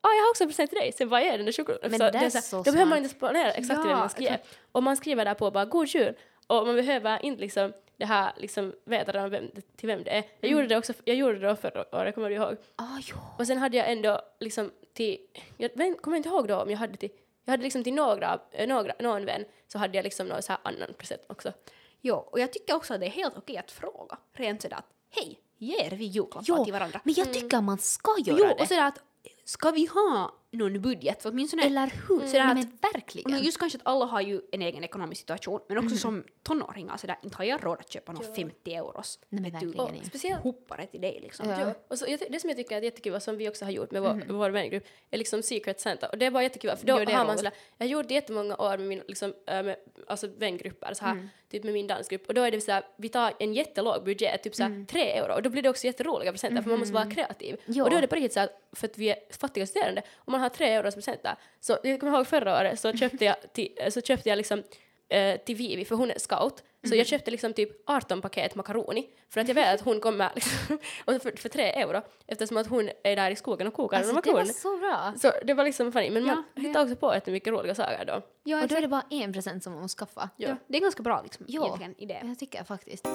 Ah, 0.00 0.12
jag 0.12 0.22
har 0.22 0.30
också 0.30 0.44
en 0.44 0.48
present 0.48 0.70
till 0.70 0.78
dig, 0.78 0.92
sen 0.92 1.08
ger 1.10 1.18
jag 1.20 1.38
den 1.38 1.44
där 1.46 1.52
chokladen. 1.52 1.90
Men 1.90 1.98
Så 1.98 2.10
det 2.10 2.18
är 2.18 2.30
så 2.30 2.40
så 2.40 2.56
Då 2.62 2.72
behöver 2.72 2.90
man 2.90 2.98
inte 3.02 3.14
planera 3.14 3.50
exakt 3.52 3.80
till 3.80 3.88
vem 3.88 3.90
Ja, 3.90 3.96
man 3.98 4.10
ska 4.10 4.20
ge. 4.20 4.38
Och 4.72 4.82
man 4.82 4.96
skriver 4.96 5.24
där 5.24 5.34
på 5.34 5.50
bara 5.50 5.64
god 5.64 5.86
jul. 5.86 6.14
Och 6.46 6.66
man 6.66 6.76
behöver 6.76 7.24
inte 7.24 7.40
liksom 7.40 7.72
det 7.96 8.04
här 8.06 8.32
liksom 8.36 8.72
veta 8.84 9.28
vem, 9.28 9.50
till 9.76 9.86
vem 9.86 10.04
det 10.04 10.10
är. 10.10 10.24
Jag 10.40 10.50
gjorde 10.50 10.66
det 10.66 10.76
också, 10.76 10.92
jag 11.04 11.16
gjorde 11.16 11.38
det 11.38 11.56
förra 11.56 11.84
året, 11.92 12.14
kommer 12.14 12.28
du 12.30 12.34
ihåg? 12.36 12.56
Ah, 12.76 12.98
jo. 13.00 13.16
Och 13.38 13.46
sen 13.46 13.58
hade 13.58 13.76
jag 13.76 13.92
ändå 13.92 14.20
liksom 14.40 14.70
till, 14.92 15.18
jag 15.56 15.70
kommer 16.02 16.16
inte 16.16 16.28
ihåg 16.28 16.48
då 16.48 16.56
om 16.56 16.70
jag 16.70 16.78
hade 16.78 16.96
till, 16.96 17.10
jag 17.44 17.52
hade 17.52 17.62
liksom 17.62 17.84
till 17.84 17.94
några, 17.94 18.38
eh, 18.50 18.68
några, 18.68 18.94
någon 19.00 19.24
vän 19.24 19.44
så 19.68 19.78
hade 19.78 19.96
jag 19.98 20.04
liksom 20.04 20.26
någon 20.26 20.42
så 20.42 20.52
här 20.52 20.60
annan 20.64 20.94
present 20.98 21.22
också. 21.26 21.52
Jo, 22.00 22.14
och 22.14 22.40
jag 22.40 22.52
tycker 22.52 22.74
också 22.74 22.94
att 22.94 23.00
det 23.00 23.06
är 23.06 23.10
helt 23.10 23.36
okej 23.36 23.56
att 23.56 23.70
fråga 23.70 24.18
rent 24.32 24.62
sådär 24.62 24.76
att 24.76 24.90
hej, 25.10 25.38
ger 25.58 25.90
vi 25.90 26.04
julklappar 26.04 26.44
Jo, 26.48 26.64
till 26.64 26.72
varandra? 26.72 27.00
men 27.04 27.14
jag 27.14 27.34
tycker 27.34 27.60
man 27.60 27.78
ska 27.78 28.14
göra 28.18 28.38
Jo, 28.40 28.46
det. 28.46 28.54
och 28.62 28.68
sådär 28.68 28.86
att 28.88 28.98
ska 29.44 29.70
vi 29.70 29.86
ha 29.86 30.32
någon 30.56 30.80
budget? 30.80 31.22
För 31.22 31.30
åtminstone 31.30 31.62
Eller 31.66 31.92
hur? 32.08 32.26
Sådär 32.26 32.32
Nej, 32.32 32.50
att- 32.50 32.54
men 32.56 32.78
verkligen. 32.94 33.34
Och 33.34 33.40
just 33.44 33.58
kanske 33.58 33.78
att 33.78 33.86
alla 33.86 34.04
har 34.04 34.20
ju 34.20 34.40
en 34.52 34.62
egen 34.62 34.84
ekonomisk 34.84 35.20
situation, 35.20 35.60
men 35.68 35.78
också 35.78 35.96
som 35.96 36.24
tonåringar 36.42 36.96
sådär, 36.96 37.16
inte 37.22 37.36
har 37.36 37.44
jag 37.44 37.64
råd 37.66 37.78
att 37.80 37.92
köpa 37.92 38.12
någon 38.12 38.34
50 38.34 38.74
euros 38.74 39.18
Nej, 39.28 39.42
men 39.42 39.52
verkligen 39.52 39.80
Och 39.80 39.94
inte. 39.94 40.06
speciellt 40.08 40.42
hoppare 40.42 40.86
till 40.86 41.00
dig 41.00 41.18
liksom. 41.22 41.48
Ja. 41.48 41.60
Ja. 41.60 41.74
Och 41.88 41.98
så, 41.98 42.04
det 42.30 42.40
som 42.40 42.50
jag 42.50 42.56
tycker 42.56 42.76
är 42.76 42.82
jättekul, 42.82 43.14
och 43.14 43.22
som 43.22 43.36
vi 43.36 43.48
också 43.48 43.64
har 43.64 43.72
gjort 43.72 43.90
med 43.90 44.02
vår, 44.02 44.22
vår 44.28 44.50
vängrupp, 44.50 44.84
är 45.10 45.18
liksom 45.18 45.42
Secret 45.42 45.80
Santa. 45.80 46.08
Och 46.08 46.18
det 46.18 46.30
var 46.30 46.40
jättekul, 46.42 46.76
för 46.76 46.86
då 46.86 46.92
Jo, 46.92 46.98
är 46.98 47.06
har 47.06 47.24
man 47.24 47.36
sådär, 47.38 47.52
jag 47.78 47.88
gjort 47.88 48.08
det 48.08 48.14
jättemånga 48.14 48.56
år 48.56 48.78
med 48.78 48.86
min 48.88 49.02
liksom, 49.08 49.34
äh, 49.46 49.62
med, 49.62 49.76
alltså 50.06 50.26
vängrupper, 50.38 50.94
så 50.94 51.04
här, 51.04 51.28
typ 51.50 51.64
med 51.64 51.72
min 51.72 51.86
dansgrupp. 51.86 52.28
Och 52.28 52.34
då 52.34 52.42
är 52.42 52.50
det 52.50 52.60
såhär, 52.60 52.84
vi 52.96 53.08
tar 53.08 53.32
en 53.38 53.54
jättelåg 53.54 54.04
budget, 54.04 54.42
typ 54.42 54.54
såhär 54.54 54.84
tre 54.86 55.02
euro, 55.12 55.34
och 55.34 55.42
då 55.42 55.50
blir 55.50 55.62
det 55.62 55.68
också 55.68 55.86
jätteroliga 55.86 56.32
presenter, 56.32 56.62
för 56.62 56.70
man 56.70 56.78
måste 56.78 56.94
vara 56.94 57.10
kreativ. 57.10 57.56
Ja. 57.66 57.84
Och 57.84 57.90
då 57.90 57.96
är 57.96 58.00
det 58.00 58.06
på 58.06 58.14
riktigt 58.14 58.32
såhär, 58.32 58.48
för 58.72 58.86
att 58.88 58.98
vi 58.98 59.08
är 59.10 59.16
fattiga 59.30 59.66
studerande, 59.66 60.02
om 60.16 60.32
man 60.32 60.40
har 60.44 60.50
tre 60.50 60.66
euros 60.74 60.94
presenter. 60.94 61.36
Så 61.60 61.78
jag 61.82 62.00
kommer 62.00 62.12
ihåg 62.16 62.26
förra 62.26 62.60
året 62.60 62.80
så 62.80 62.92
köpte 62.92 63.24
jag, 63.24 63.36
till, 63.52 63.78
så 63.90 64.00
köpte 64.00 64.28
jag 64.28 64.36
liksom 64.36 64.62
eh, 65.08 65.40
till 65.40 65.56
Vivi, 65.56 65.84
för 65.84 65.96
hon 65.96 66.10
är 66.10 66.18
scout. 66.18 66.62
Så 66.88 66.94
jag 66.94 67.06
köpte 67.06 67.30
liksom 67.30 67.52
typ 67.52 67.70
18 67.90 68.20
paket 68.20 68.54
makaroni 68.54 69.06
för 69.30 69.40
att 69.40 69.48
jag 69.48 69.54
vet 69.54 69.74
att 69.74 69.80
hon 69.86 70.00
kommer 70.00 70.30
liksom, 70.34 70.78
och 71.04 71.22
för, 71.22 71.36
för 71.36 71.48
tre 71.48 71.64
euro 71.64 72.02
eftersom 72.26 72.56
att 72.56 72.66
hon 72.66 72.90
är 73.04 73.16
där 73.16 73.30
i 73.30 73.36
skogen 73.36 73.66
och 73.66 73.74
kokar 73.74 73.96
Alltså, 73.98 74.16
alltså, 74.16 74.30
det 74.32 74.36
var 74.36 74.44
så 74.44 74.76
bra. 74.78 75.14
Så 75.20 75.32
det 75.46 75.54
var 75.54 75.64
liksom 75.64 75.92
funny, 75.92 76.10
men 76.10 76.26
Ja, 76.26 76.34
man 76.34 76.44
det- 76.54 76.60
hittar 76.62 76.82
också 76.82 76.96
på 76.96 77.14
jättemycket 77.14 77.52
roliga 77.52 77.74
saker 77.74 78.04
då. 78.04 78.22
Ja, 78.42 78.66
då 78.66 78.76
är 78.76 78.80
det 78.80 78.88
bara 78.88 79.04
en 79.10 79.32
present 79.32 79.64
som 79.64 79.72
man 79.72 79.82
måste 79.82 79.98
skaffa. 79.98 80.30
Ja. 80.36 80.48
ja, 80.48 80.56
det 80.66 80.76
är 80.76 80.80
ganska 80.80 81.02
bra 81.02 81.22
liksom, 81.22 81.46
Ja. 81.48 81.64
egentligen 81.66 81.94
idé. 81.98 82.20
Jag 82.24 82.38
tycker 82.38 82.64
faktiskt. 82.64 83.06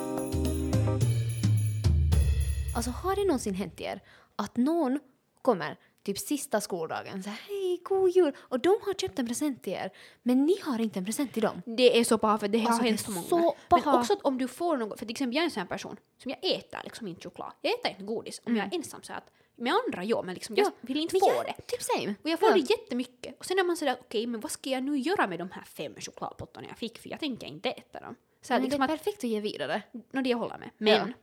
Alltså 2.75 2.91
har 2.91 3.15
det 3.15 3.25
någonsin 3.25 3.53
hänt 3.53 3.81
er 3.81 3.99
att 4.35 4.57
någon 4.57 4.99
kommer 5.41 5.77
typ 6.03 6.17
sista 6.19 6.61
skoldagen 6.61 7.23
så 7.23 7.29
här, 7.29 7.39
hej, 7.47 7.79
god 7.83 8.09
jul 8.09 8.35
och 8.39 8.59
de 8.59 8.69
har 8.85 8.93
köpt 8.93 9.19
en 9.19 9.27
present 9.27 9.63
till 9.63 9.73
er 9.73 9.91
men 10.23 10.45
ni 10.45 10.59
har 10.63 10.81
inte 10.81 10.99
en 10.99 11.05
present 11.05 11.33
till 11.33 11.41
dem. 11.43 11.61
Det 11.65 11.99
är 11.99 12.03
så 12.03 12.17
paha 12.17 12.37
för 12.37 12.47
det 12.47 12.59
har 12.59 12.67
Alltså, 12.69 12.83
hänt 12.83 12.99
så 12.99 13.11
många 13.11 13.27
så. 13.27 13.55
Men 13.69 13.87
också 13.95 14.13
att 14.13 14.21
om 14.21 14.37
du 14.37 14.47
får 14.47 14.77
något, 14.77 14.99
för 14.99 15.05
till 15.05 15.13
exempel 15.13 15.35
jag 15.35 15.41
är 15.41 15.45
en 15.45 15.51
sån 15.51 15.61
här 15.61 15.67
person 15.67 15.97
som 16.17 16.31
jag 16.31 16.39
äter 16.55 16.79
liksom 16.83 17.07
inte 17.07 17.21
choklad. 17.29 17.51
Jag 17.61 17.73
äter 17.79 17.91
inte 17.91 18.03
godis 18.03 18.41
om 18.45 18.55
jag 18.57 18.65
är 18.67 18.75
ensam 18.75 19.03
så 19.03 19.13
att 19.13 19.31
med 19.55 19.73
andra 19.85 20.03
ja 20.03 20.21
men 20.21 20.33
liksom 20.33 20.55
jag 20.55 20.63
Mm. 20.67 20.73
Ja, 20.81 20.87
vill 20.87 20.97
inte 20.97 21.19
få 21.19 21.31
jag- 21.35 21.45
det. 21.45 21.61
Typ 21.67 21.81
same. 21.83 22.15
Och 22.23 22.29
jag 22.29 22.39
får 22.39 22.49
ja. 22.49 22.53
det 22.55 22.59
jättemycket. 22.69 23.39
Och 23.39 23.45
sen 23.45 23.59
är 23.59 23.63
man 23.63 23.77
sådär 23.77 23.97
okej 23.99 24.27
men 24.27 24.39
vad 24.39 24.51
ska 24.51 24.69
jag 24.69 24.83
nu 24.83 24.97
göra 24.97 25.27
med 25.27 25.39
de 25.39 25.51
här 25.51 25.63
fem 25.63 25.95
chokladpottarna 25.99 26.67
jag 26.67 26.77
fick 26.77 26.97
för 26.97 27.09
jag 27.09 27.19
tänker 27.19 27.47
inte 27.47 27.69
äta 27.69 27.99
dem. 27.99 28.15
Så 28.41 28.53
Men 28.53 28.61
liksom 28.63 28.79
det 28.79 28.83
är 28.85 28.93
att, 28.95 29.03
perfekt 29.03 29.23
att 29.23 29.29
ge 29.29 29.39
vidare. 29.39 29.81
no, 30.11 30.21
det 30.21 30.29
jag 30.29 30.37
håller 30.37 30.57
med. 30.57 30.69
Men 30.77 30.93
Ja. 31.07 31.13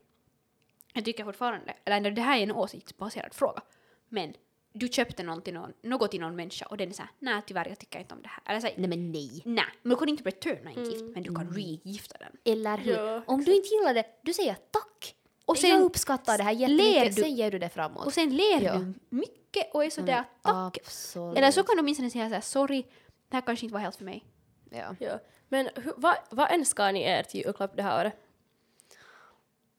jag 0.92 1.04
tycker 1.04 1.24
fortfarande, 1.24 1.74
eller 1.84 2.10
det 2.10 2.22
här 2.22 2.38
är 2.38 2.42
en 2.42 2.52
åsiktsbaserad 2.52 3.34
fråga, 3.34 3.62
men 4.08 4.34
du 4.78 4.88
köpte 4.88 5.22
någon 5.22 5.42
till 5.42 5.54
någon, 5.54 5.72
något 5.82 6.10
till 6.10 6.20
någon 6.20 6.36
människa 6.36 6.66
och 6.66 6.76
den 6.76 6.88
är 6.88 6.92
såhär, 6.92 7.10
nej 7.18 7.42
tyvärr 7.46 7.68
jag 7.68 7.78
tycker 7.78 7.98
inte 7.98 8.14
om 8.14 8.22
det 8.22 8.28
här. 8.28 8.42
Eller 8.46 8.60
såhär, 8.60 8.74
Nej 8.78 8.88
men 8.88 9.12
nej. 9.12 9.42
nej, 9.44 9.64
men 9.82 9.90
du 9.90 9.96
kan 9.96 10.08
inte 10.08 10.22
returna 10.24 10.70
en 10.70 10.84
gift 10.84 11.04
men 11.14 11.22
du 11.22 11.34
kan 11.34 11.50
regifta 11.50 12.16
den. 12.18 12.32
Eller 12.54 12.76
hur? 12.78 12.92
Ja, 12.96 13.22
Om 13.26 13.44
du 13.44 13.54
inte 13.56 13.68
gillar 13.68 13.94
det, 13.94 14.04
du 14.22 14.32
säger 14.34 14.54
tack. 14.70 15.14
Och 15.44 15.58
sen 15.58 15.70
jag 15.70 15.82
uppskattar 15.82 16.38
det 16.38 16.44
här 16.44 16.52
jättemycket, 16.52 17.16
du- 17.16 17.22
sen 17.22 17.34
ger 17.36 17.50
du 17.50 17.58
det 17.58 17.68
framåt. 17.68 18.06
Och 18.06 18.12
sen 18.12 18.36
ler 18.36 18.60
Ja. 18.60 18.74
du 18.74 18.94
mycket 19.08 19.74
och 19.74 19.84
är 19.84 19.90
sådär 19.90 20.24
tack. 20.42 20.78
Absolut. 20.78 21.38
Eller 21.38 21.50
så 21.50 21.62
kan 21.62 21.76
du 21.76 21.80
åtminstone 21.82 22.10
säga 22.10 22.28
såhär, 22.28 22.40
sorry, 22.40 22.82
det 23.28 23.36
här 23.36 23.40
kanske 23.40 23.66
inte 23.66 23.74
var 23.74 23.80
helt 23.80 23.96
för 23.96 24.04
mig. 24.04 24.24
Ja. 24.70 24.94
Ja. 25.00 25.18
Men 25.48 25.68
vad, 25.96 26.16
vad 26.30 26.50
önskar 26.52 26.92
ni 26.92 27.02
er 27.02 27.22
till 27.22 27.40
julklapp 27.40 27.76
det 27.76 27.82
här 27.82 28.00
året? 28.00 28.14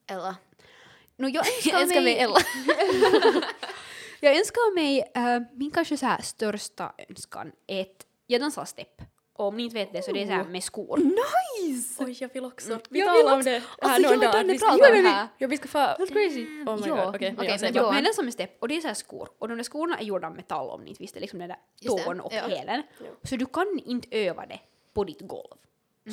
Ella. 0.07 0.35
No, 1.17 1.27
jag 1.27 1.47
önskar, 1.55 1.71
Jag 1.71 1.81
önskar 1.81 2.01
mig 2.01 2.17
Ella. 2.17 2.37
Jag 4.19 4.37
önskar 4.37 4.75
mig, 4.75 5.11
äh, 5.15 5.39
min 5.53 5.71
kanske 5.71 5.97
så 5.97 6.05
här 6.05 6.21
största 6.21 6.93
önskan 7.09 7.51
är 7.67 7.81
ett, 7.81 8.05
jag 8.27 8.41
dansar 8.41 8.65
step. 8.65 9.01
Och 9.33 9.45
om 9.47 9.57
ni 9.57 9.63
inte 9.63 9.73
vet 9.73 9.93
det 9.93 10.01
så 10.01 10.11
det 10.11 10.21
är 10.21 10.25
så 10.25 10.31
här 10.31 10.43
med 10.43 10.63
skor. 10.63 10.97
Nice! 10.97 12.03
Oj, 12.03 12.17
jag 12.19 12.33
vill 12.33 12.45
också. 12.45 12.79
Vi 12.89 12.99
Jag 12.99 13.07
talar 13.17 13.33
om 13.37 13.43
det 13.43 13.51
här 13.81 13.99
någon 13.99 14.19
dag. 14.19 14.43
Vi 14.43 14.57
ska- 14.57 14.77
det 14.77 15.07
här. 15.09 15.27
Ja, 15.37 15.47
vi 15.47 15.57
ska 15.57 15.67
få... 15.67 15.77
That's 15.77 16.07
crazy. 16.07 16.45
Oh 16.67 16.75
my 16.81 16.87
god, 16.89 17.15
okej. 17.15 17.59
Sen- 17.59 17.73
då- 17.73 17.79
Ja. 17.79 17.91
Men 17.91 18.03
den 18.03 18.13
som 18.13 18.27
är 18.27 18.31
step, 18.31 18.57
och 18.59 18.67
det 18.67 18.77
är 18.77 18.81
så 18.81 18.87
här 18.87 18.95
skor. 18.95 19.29
Och 19.39 19.47
de 19.47 19.57
där 19.57 19.63
skorna 19.63 19.97
är 19.99 20.03
gjorda 20.03 20.27
av 20.27 20.35
metall 20.35 20.69
om 20.69 20.81
ni 20.83 20.89
inte 20.89 21.03
visste, 21.03 21.19
liksom 21.19 21.39
den 21.39 21.47
där 21.49 21.57
tån 22.05 22.19
och 22.21 22.33
ja. 22.33 22.41
hälen. 22.47 22.83
Ja. 22.99 23.05
Så 23.23 23.35
du 23.35 23.45
kan 23.45 23.79
inte 23.85 24.07
öva 24.17 24.45
det 24.45 24.59
på 24.93 25.03
ditt 25.03 25.21
golv. 25.21 25.57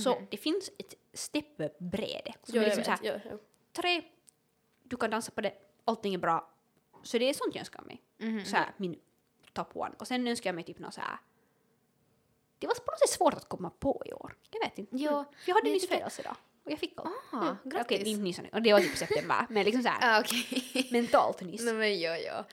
Så 0.04 0.14
Mhm. 0.14 0.26
det 0.30 0.36
finns 0.36 0.70
ett 0.78 0.94
stepbräde. 1.12 2.32
Som 2.42 2.58
är 2.58 2.64
liksom 2.64 2.84
så 2.84 2.90
här, 2.90 2.98
Ja, 3.02 3.12
ja. 3.30 3.36
tre, 3.72 4.02
du 4.82 4.96
kan 4.96 5.10
dansa 5.10 5.32
på 5.32 5.40
det, 5.40 5.52
allting 5.84 6.14
är 6.14 6.18
bra. 6.18 6.50
Så 7.04 7.18
det 7.18 7.28
är 7.28 7.34
sånt 7.34 7.54
jag 7.54 7.60
önskar 7.60 7.82
mig. 7.82 8.02
Mhm. 8.18 8.44
Så 8.44 8.56
här, 8.56 8.72
min 8.76 8.96
top 9.52 9.76
one. 9.76 9.94
Och 9.98 10.06
sen 10.06 10.26
önskar 10.28 10.48
jag 10.50 10.54
mig 10.54 10.64
typ 10.64 10.78
något 10.78 10.94
så 10.94 11.00
här. 11.00 11.18
Det 12.58 12.66
var 12.66 12.74
på 12.74 12.90
något 12.90 12.98
sätt 13.00 13.10
svårt 13.10 13.34
att 13.34 13.48
komma 13.48 13.70
på 13.70 14.02
i 14.06 14.12
år. 14.12 14.36
Jag 14.50 14.60
vet 14.60 14.78
inte. 14.78 14.96
Mm. 14.96 15.24
Jag 15.46 15.54
hade 15.54 15.70
nyss 15.70 15.82
tycker- 15.82 15.96
födelsedag. 15.96 16.36
Och 16.64 16.70
jag 16.72 16.78
fick 16.78 16.92
allt. 16.96 17.08
Ah, 17.32 17.36
Mm. 17.42 17.56
grattis. 17.64 18.00
Okej, 18.00 18.08
inte 18.10 18.22
nyss. 18.22 18.40
Och 18.52 18.62
det 18.62 18.72
var 18.72 18.80
typ 18.80 18.96
september. 18.96 19.46
men 19.50 19.64
liksom 19.64 19.82
så 19.82 19.88
här 19.88 20.16
Ah, 20.16 20.20
okej. 20.20 20.88
mentalt 20.92 21.40
nyss. 21.40 21.60
Nej 21.64 21.74
men 21.74 22.00
ja, 22.00 22.16
ja. 22.16 22.44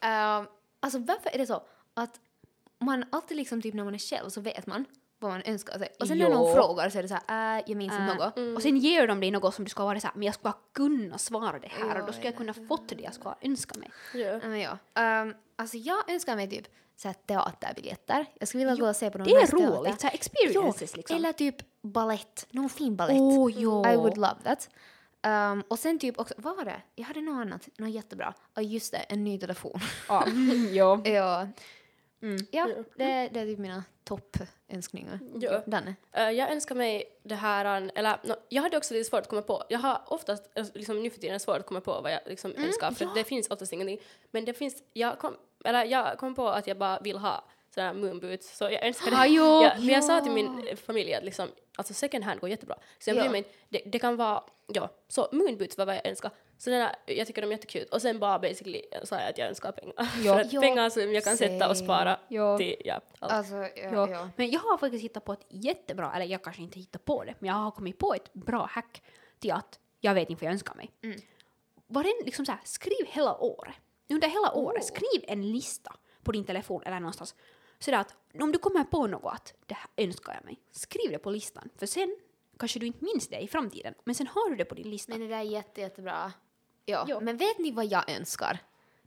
Ehm, 0.00 0.46
alltså 0.80 0.98
varför 0.98 1.30
är 1.30 1.38
det 1.38 1.46
så 1.46 1.62
att 1.94 2.20
man 2.78 3.04
alltid 3.12 3.36
liksom 3.36 3.62
typ 3.62 3.74
när 3.74 3.84
man 3.84 3.94
är 3.94 3.98
själv 3.98 4.28
så 4.28 4.40
vet 4.40 4.66
man 4.66 4.84
vad 5.20 5.30
man 5.30 5.42
önskar 5.44 5.78
sig. 5.78 5.88
Och 6.00 6.08
sen 6.08 6.18
när 6.18 6.30
Jo. 6.30 6.34
någon 6.34 6.54
frågar 6.54 6.88
så 6.88 6.98
är 6.98 7.02
det 7.02 7.08
så 7.08 7.18
här, 7.26 7.58
äh, 7.58 7.64
jag 7.66 7.76
minns 7.76 7.92
inte 7.92 8.12
Äh, 8.12 8.16
något. 8.16 8.56
Och 8.56 8.62
sen 8.62 8.76
ger 8.76 9.06
de 9.06 9.20
dig 9.20 9.30
något 9.30 9.54
som 9.54 9.64
du 9.64 9.70
ska 9.70 9.84
vara 9.84 10.00
så 10.00 10.06
här, 10.06 10.14
men 10.14 10.22
jag 10.26 10.34
ska 10.34 10.52
kunna 10.74 11.18
svara 11.18 11.58
det 11.58 11.68
här 11.68 11.94
Ja, 11.94 12.00
och 12.00 12.06
då 12.06 12.12
ska 12.12 12.24
jag 12.24 12.36
kunna 12.36 12.54
fått 12.54 12.88
det 12.88 13.02
jag 13.02 13.14
ska 13.14 13.34
önska 13.42 13.78
mig. 13.78 13.90
Ja. 14.14 14.38
Men 14.48 14.60
ja. 14.60 14.78
Ehm, 14.94 15.34
alltså 15.56 15.76
jag 15.76 16.10
önskar 16.10 16.36
mig 16.36 16.50
typ 16.50 16.68
så 16.96 17.08
här 17.08 17.14
teaterbiljetter. 17.26 18.26
Jag 18.38 18.48
skulle 18.48 18.64
vilja 18.64 18.80
gå 18.84 18.88
och 18.88 18.96
se 18.96 19.10
på 19.10 19.18
någon 19.18 19.28
Det 19.28 19.34
är 19.34 19.46
roligt, 19.46 20.00
så 20.00 20.06
här 20.06 20.14
experiences 20.14 20.92
Jo, 20.92 20.96
liksom. 20.96 21.16
Eller 21.16 21.32
typ 21.32 21.56
ballett, 21.82 22.46
någon 22.50 22.68
fin 22.68 22.96
ballett. 22.96 23.20
Åh, 23.20 23.52
ja. 23.52 23.92
I 23.92 23.96
would 23.96 24.16
love 24.16 24.36
that. 24.44 24.68
Um, 25.26 25.62
och 25.68 25.78
sen 25.78 25.98
typ 25.98 26.18
också, 26.18 26.34
vad 26.36 26.56
var 26.56 26.64
det? 26.64 26.82
Jag 26.94 27.04
hade 27.04 27.20
något 27.20 27.40
annat, 27.40 27.68
något 27.78 27.90
jättebra. 27.90 28.34
Ja 28.54 28.62
just 28.62 28.92
det, 28.92 28.98
en 28.98 29.24
ny 29.24 29.38
telefon. 29.38 29.80
Ja. 30.08 30.26
ja. 30.72 31.00
ja, 31.04 31.48
Mm. 32.22 32.36
ja 32.50 32.66
det, 32.96 33.28
det 33.32 33.40
är 33.40 33.46
typ 33.46 33.58
mina 33.58 33.84
toppönskningar. 34.04 35.18
Ja. 35.40 35.62
Danne? 35.66 35.94
Eh, 36.12 36.30
jag 36.30 36.52
önskar 36.52 36.74
mig 36.74 37.04
det 37.22 37.34
här, 37.34 37.90
eller 37.94 38.16
no, 38.22 38.34
jag 38.48 38.62
hade 38.62 38.76
också 38.76 38.94
lite 38.94 39.10
svårt 39.10 39.20
att 39.20 39.28
komma 39.28 39.42
på, 39.42 39.62
jag 39.68 39.78
har 39.78 40.02
oftast 40.06 40.50
eh, 40.54 40.66
liksom, 40.74 41.02
nu 41.02 41.10
för 41.10 41.18
tiden 41.20 41.40
svårt 41.40 41.56
att 41.58 41.66
komma 41.66 41.80
på 41.80 42.00
vad 42.00 42.12
jag 42.12 42.20
liksom 42.26 42.54
önskar, 42.56 42.90
för 42.90 43.08
det 43.14 43.24
finns 43.24 43.50
oftast 43.50 43.72
ingenting. 43.72 43.98
Men 44.30 44.44
det 44.44 44.54
finns, 44.54 44.82
jag 44.92 45.18
kom, 45.18 45.36
eller 45.64 45.84
jag 45.84 46.18
kom 46.18 46.34
på 46.34 46.48
att 46.48 46.66
jag 46.66 46.78
bara 46.78 47.00
vill 47.00 47.16
ha 47.18 47.44
sådana 47.74 47.92
moonboots, 47.92 48.56
så 48.56 48.64
jag 48.64 48.86
önskar 48.86 49.12
Ah, 49.14 49.22
det. 49.22 49.28
jo. 49.28 49.44
Ja, 49.44 49.72
men 49.78 49.88
jag 49.88 50.04
sa 50.04 50.20
till 50.20 50.32
min 50.32 50.68
eh, 50.68 50.76
familj 50.76 51.14
att 51.14 51.24
liksom, 51.24 51.48
alltså 51.76 51.94
second 51.94 52.24
hand 52.24 52.40
går 52.40 52.50
jättebra. 52.50 52.76
Så 52.98 53.10
jag 53.10 53.16
Ja. 53.16 53.20
bryr 53.22 53.30
mig, 53.30 53.44
det, 53.68 53.82
det 53.86 53.98
kan 53.98 54.16
vara, 54.16 54.42
ja, 54.66 54.88
så 55.08 55.28
moonboots 55.32 55.78
var 55.78 55.86
vad 55.86 55.94
jag 55.96 56.06
önskar. 56.06 56.30
Så 56.60 56.70
den 56.70 56.80
här, 56.80 56.96
jag 57.06 57.26
tycker 57.26 57.42
de 57.42 57.46
är 57.48 57.52
jättekul. 57.52 57.86
Och 57.92 58.02
sen 58.02 58.18
bara 58.18 58.38
basically 58.38 58.82
sa 59.04 59.20
jag 59.20 59.30
att 59.30 59.38
jag 59.38 59.48
önskar 59.48 59.72
pengar. 59.72 59.94
Ja. 59.98 60.04
för 60.34 60.40
att 60.40 60.52
Ja, 60.52 60.60
pengar 60.60 60.90
som 60.90 61.12
jag 61.12 61.24
kan 61.24 61.36
sätta 61.36 61.68
och 61.70 61.76
same. 61.76 61.86
spara 61.86 62.20
Ja. 62.28 62.58
till, 62.58 62.76
ja, 62.84 63.00
allt. 63.18 63.32
Alltså, 63.32 63.54
ja, 63.54 63.68
Ja. 63.76 64.10
ja. 64.10 64.28
Men 64.36 64.50
jag 64.50 64.60
har 64.60 64.78
faktiskt 64.78 65.04
hittat 65.04 65.24
på 65.24 65.32
ett 65.32 65.46
jättebra, 65.48 66.12
eller 66.14 66.26
jag 66.26 66.42
kanske 66.44 66.62
inte 66.62 66.78
hittat 66.78 67.04
på 67.04 67.24
det, 67.24 67.34
men 67.38 67.48
jag 67.48 67.54
har 67.54 67.70
kommit 67.70 67.98
på 67.98 68.14
ett 68.14 68.32
bra 68.32 68.66
hack 68.72 69.02
till 69.38 69.52
att 69.52 69.78
jag 70.00 70.14
vet 70.14 70.30
inte 70.30 70.40
vad 70.44 70.46
jag 70.48 70.52
önskar 70.52 70.74
mig. 70.74 70.90
Mm. 71.02 71.20
Varen, 71.86 72.12
liksom 72.24 72.46
så 72.46 72.52
här, 72.52 72.60
skriv 72.64 73.06
hela 73.06 73.36
året. 73.40 73.74
Under 74.10 74.28
hela 74.28 74.52
året, 74.54 74.82
Oh. 74.82 74.86
skriv 74.86 75.24
en 75.28 75.52
lista 75.52 75.96
på 76.22 76.32
din 76.32 76.44
telefon 76.44 76.82
eller 76.86 77.00
någonstans. 77.00 77.34
Så 77.78 77.94
att 77.94 78.16
om 78.40 78.52
du 78.52 78.58
kommer 78.58 78.84
på 78.84 79.06
något 79.06 79.32
att 79.34 79.54
det 79.66 79.74
här 79.74 80.04
önskar 80.04 80.34
jag 80.34 80.44
mig, 80.44 80.60
skriv 80.70 81.10
det 81.10 81.18
på 81.18 81.30
listan. 81.30 81.68
För 81.78 81.86
sen 81.86 82.16
kanske 82.58 82.78
du 82.78 82.86
inte 82.86 83.04
minns 83.04 83.28
det 83.28 83.38
i 83.40 83.48
framtiden, 83.48 83.94
men 84.04 84.14
sen 84.14 84.26
har 84.26 84.50
du 84.50 84.56
det 84.56 84.64
på 84.64 84.74
din 84.74 84.90
lista. 84.90 85.12
Men 85.12 85.20
det 85.20 85.26
där 85.28 85.36
är 85.38 85.42
jätte, 85.42 85.80
jättebra. 85.80 86.32
Ja. 86.90 87.04
Ja. 87.08 87.20
Men 87.20 87.36
vet 87.36 87.58
ni 87.58 87.70
vad 87.70 87.86
jag 87.86 88.10
önskar? 88.10 88.58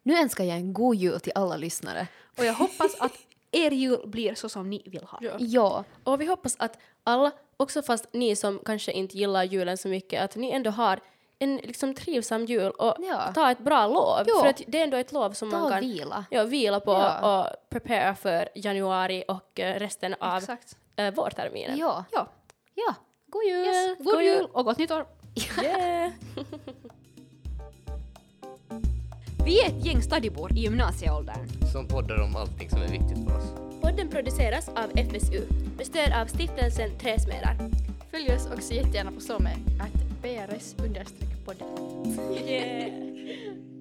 Nu 0.03 0.17
önskar 0.17 0.43
jag 0.43 0.57
en 0.57 0.73
god 0.73 0.95
jul 0.95 1.19
till 1.19 1.31
alla 1.35 1.55
lyssnare. 1.57 2.07
Och 2.37 2.45
jag 2.45 2.53
hoppas 2.53 2.95
att 3.01 3.11
er 3.51 3.71
jul 3.71 4.01
blir 4.05 4.35
så 4.35 4.49
som 4.49 4.69
ni 4.69 4.81
vill 4.85 5.03
ha. 5.03 5.17
Ja. 5.21 5.31
Ja, 5.39 5.83
Och 6.03 6.21
vi 6.21 6.25
hoppas 6.25 6.55
att 6.59 6.77
alla, 7.03 7.31
också 7.57 7.81
fast 7.81 8.07
ni 8.13 8.35
som 8.35 8.59
kanske 8.65 8.91
inte 8.91 9.17
gillar 9.17 9.43
julen 9.43 9.77
så 9.77 9.87
mycket, 9.87 10.21
att 10.23 10.35
ni 10.35 10.51
ändå 10.51 10.69
har 10.69 10.99
en 11.39 11.55
liksom 11.57 11.93
trivsam 11.95 12.45
jul 12.45 12.71
och 12.71 12.95
Ja. 12.99 13.31
ta 13.35 13.51
ett 13.51 13.59
bra 13.59 13.87
lov. 13.87 14.23
Ja. 14.27 14.39
För 14.41 14.47
att 14.49 14.61
det 14.67 14.79
är 14.79 14.83
ändå 14.83 14.97
ett 14.97 15.11
lov 15.11 15.31
som 15.31 15.51
ta 15.51 15.59
man 15.59 15.71
kan 15.71 15.79
vila. 15.81 16.25
ja, 16.29 16.43
vila 16.43 16.79
på 16.79 16.91
Ja. 16.91 17.41
och 17.41 17.69
prepare 17.69 18.15
för 18.15 18.49
januari 18.55 19.23
och 19.27 19.59
eh, 19.59 19.79
resten 19.79 20.15
av 20.19 20.37
Exakt. 20.37 20.77
uh, 20.99 21.09
vårterminen. 21.11 21.77
Ja, 21.77 22.05
Ja. 22.11 22.27
ja. 22.75 22.95
God 23.27 23.43
jul! 23.43 23.65
Yes. 23.65 23.97
God 23.99 24.21
jul 24.23 24.47
och 24.53 24.65
gott 24.65 24.77
nytt 24.77 24.91
år! 24.91 25.05
Yeah. 25.63 26.11
Vi 29.45 29.61
är 29.61 29.67
ett 29.67 29.85
gäng 29.85 30.01
stadibor 30.01 30.51
i 30.51 30.59
gymnasieåldern. 30.59 31.47
Som 31.71 31.87
poddar 31.87 32.21
om 32.21 32.35
allting 32.35 32.69
som 32.69 32.81
är 32.81 32.87
viktigt 32.87 33.17
för 33.17 33.37
oss. 33.37 33.53
Podden 33.81 34.09
produceras 34.09 34.69
av 34.69 34.91
FSU 34.95 35.41
med 35.77 35.85
stöd 35.85 36.13
av 36.21 36.25
stiftelsen 36.25 36.89
Träsmedar. 37.01 37.55
Följ 38.11 38.35
oss 38.35 38.49
också 38.57 38.73
jättegärna 38.73 39.11
på 39.11 39.19
SOME, 39.19 39.55
att 39.79 40.21
brs-podden. 40.21 41.05
Yeah. 42.47 43.72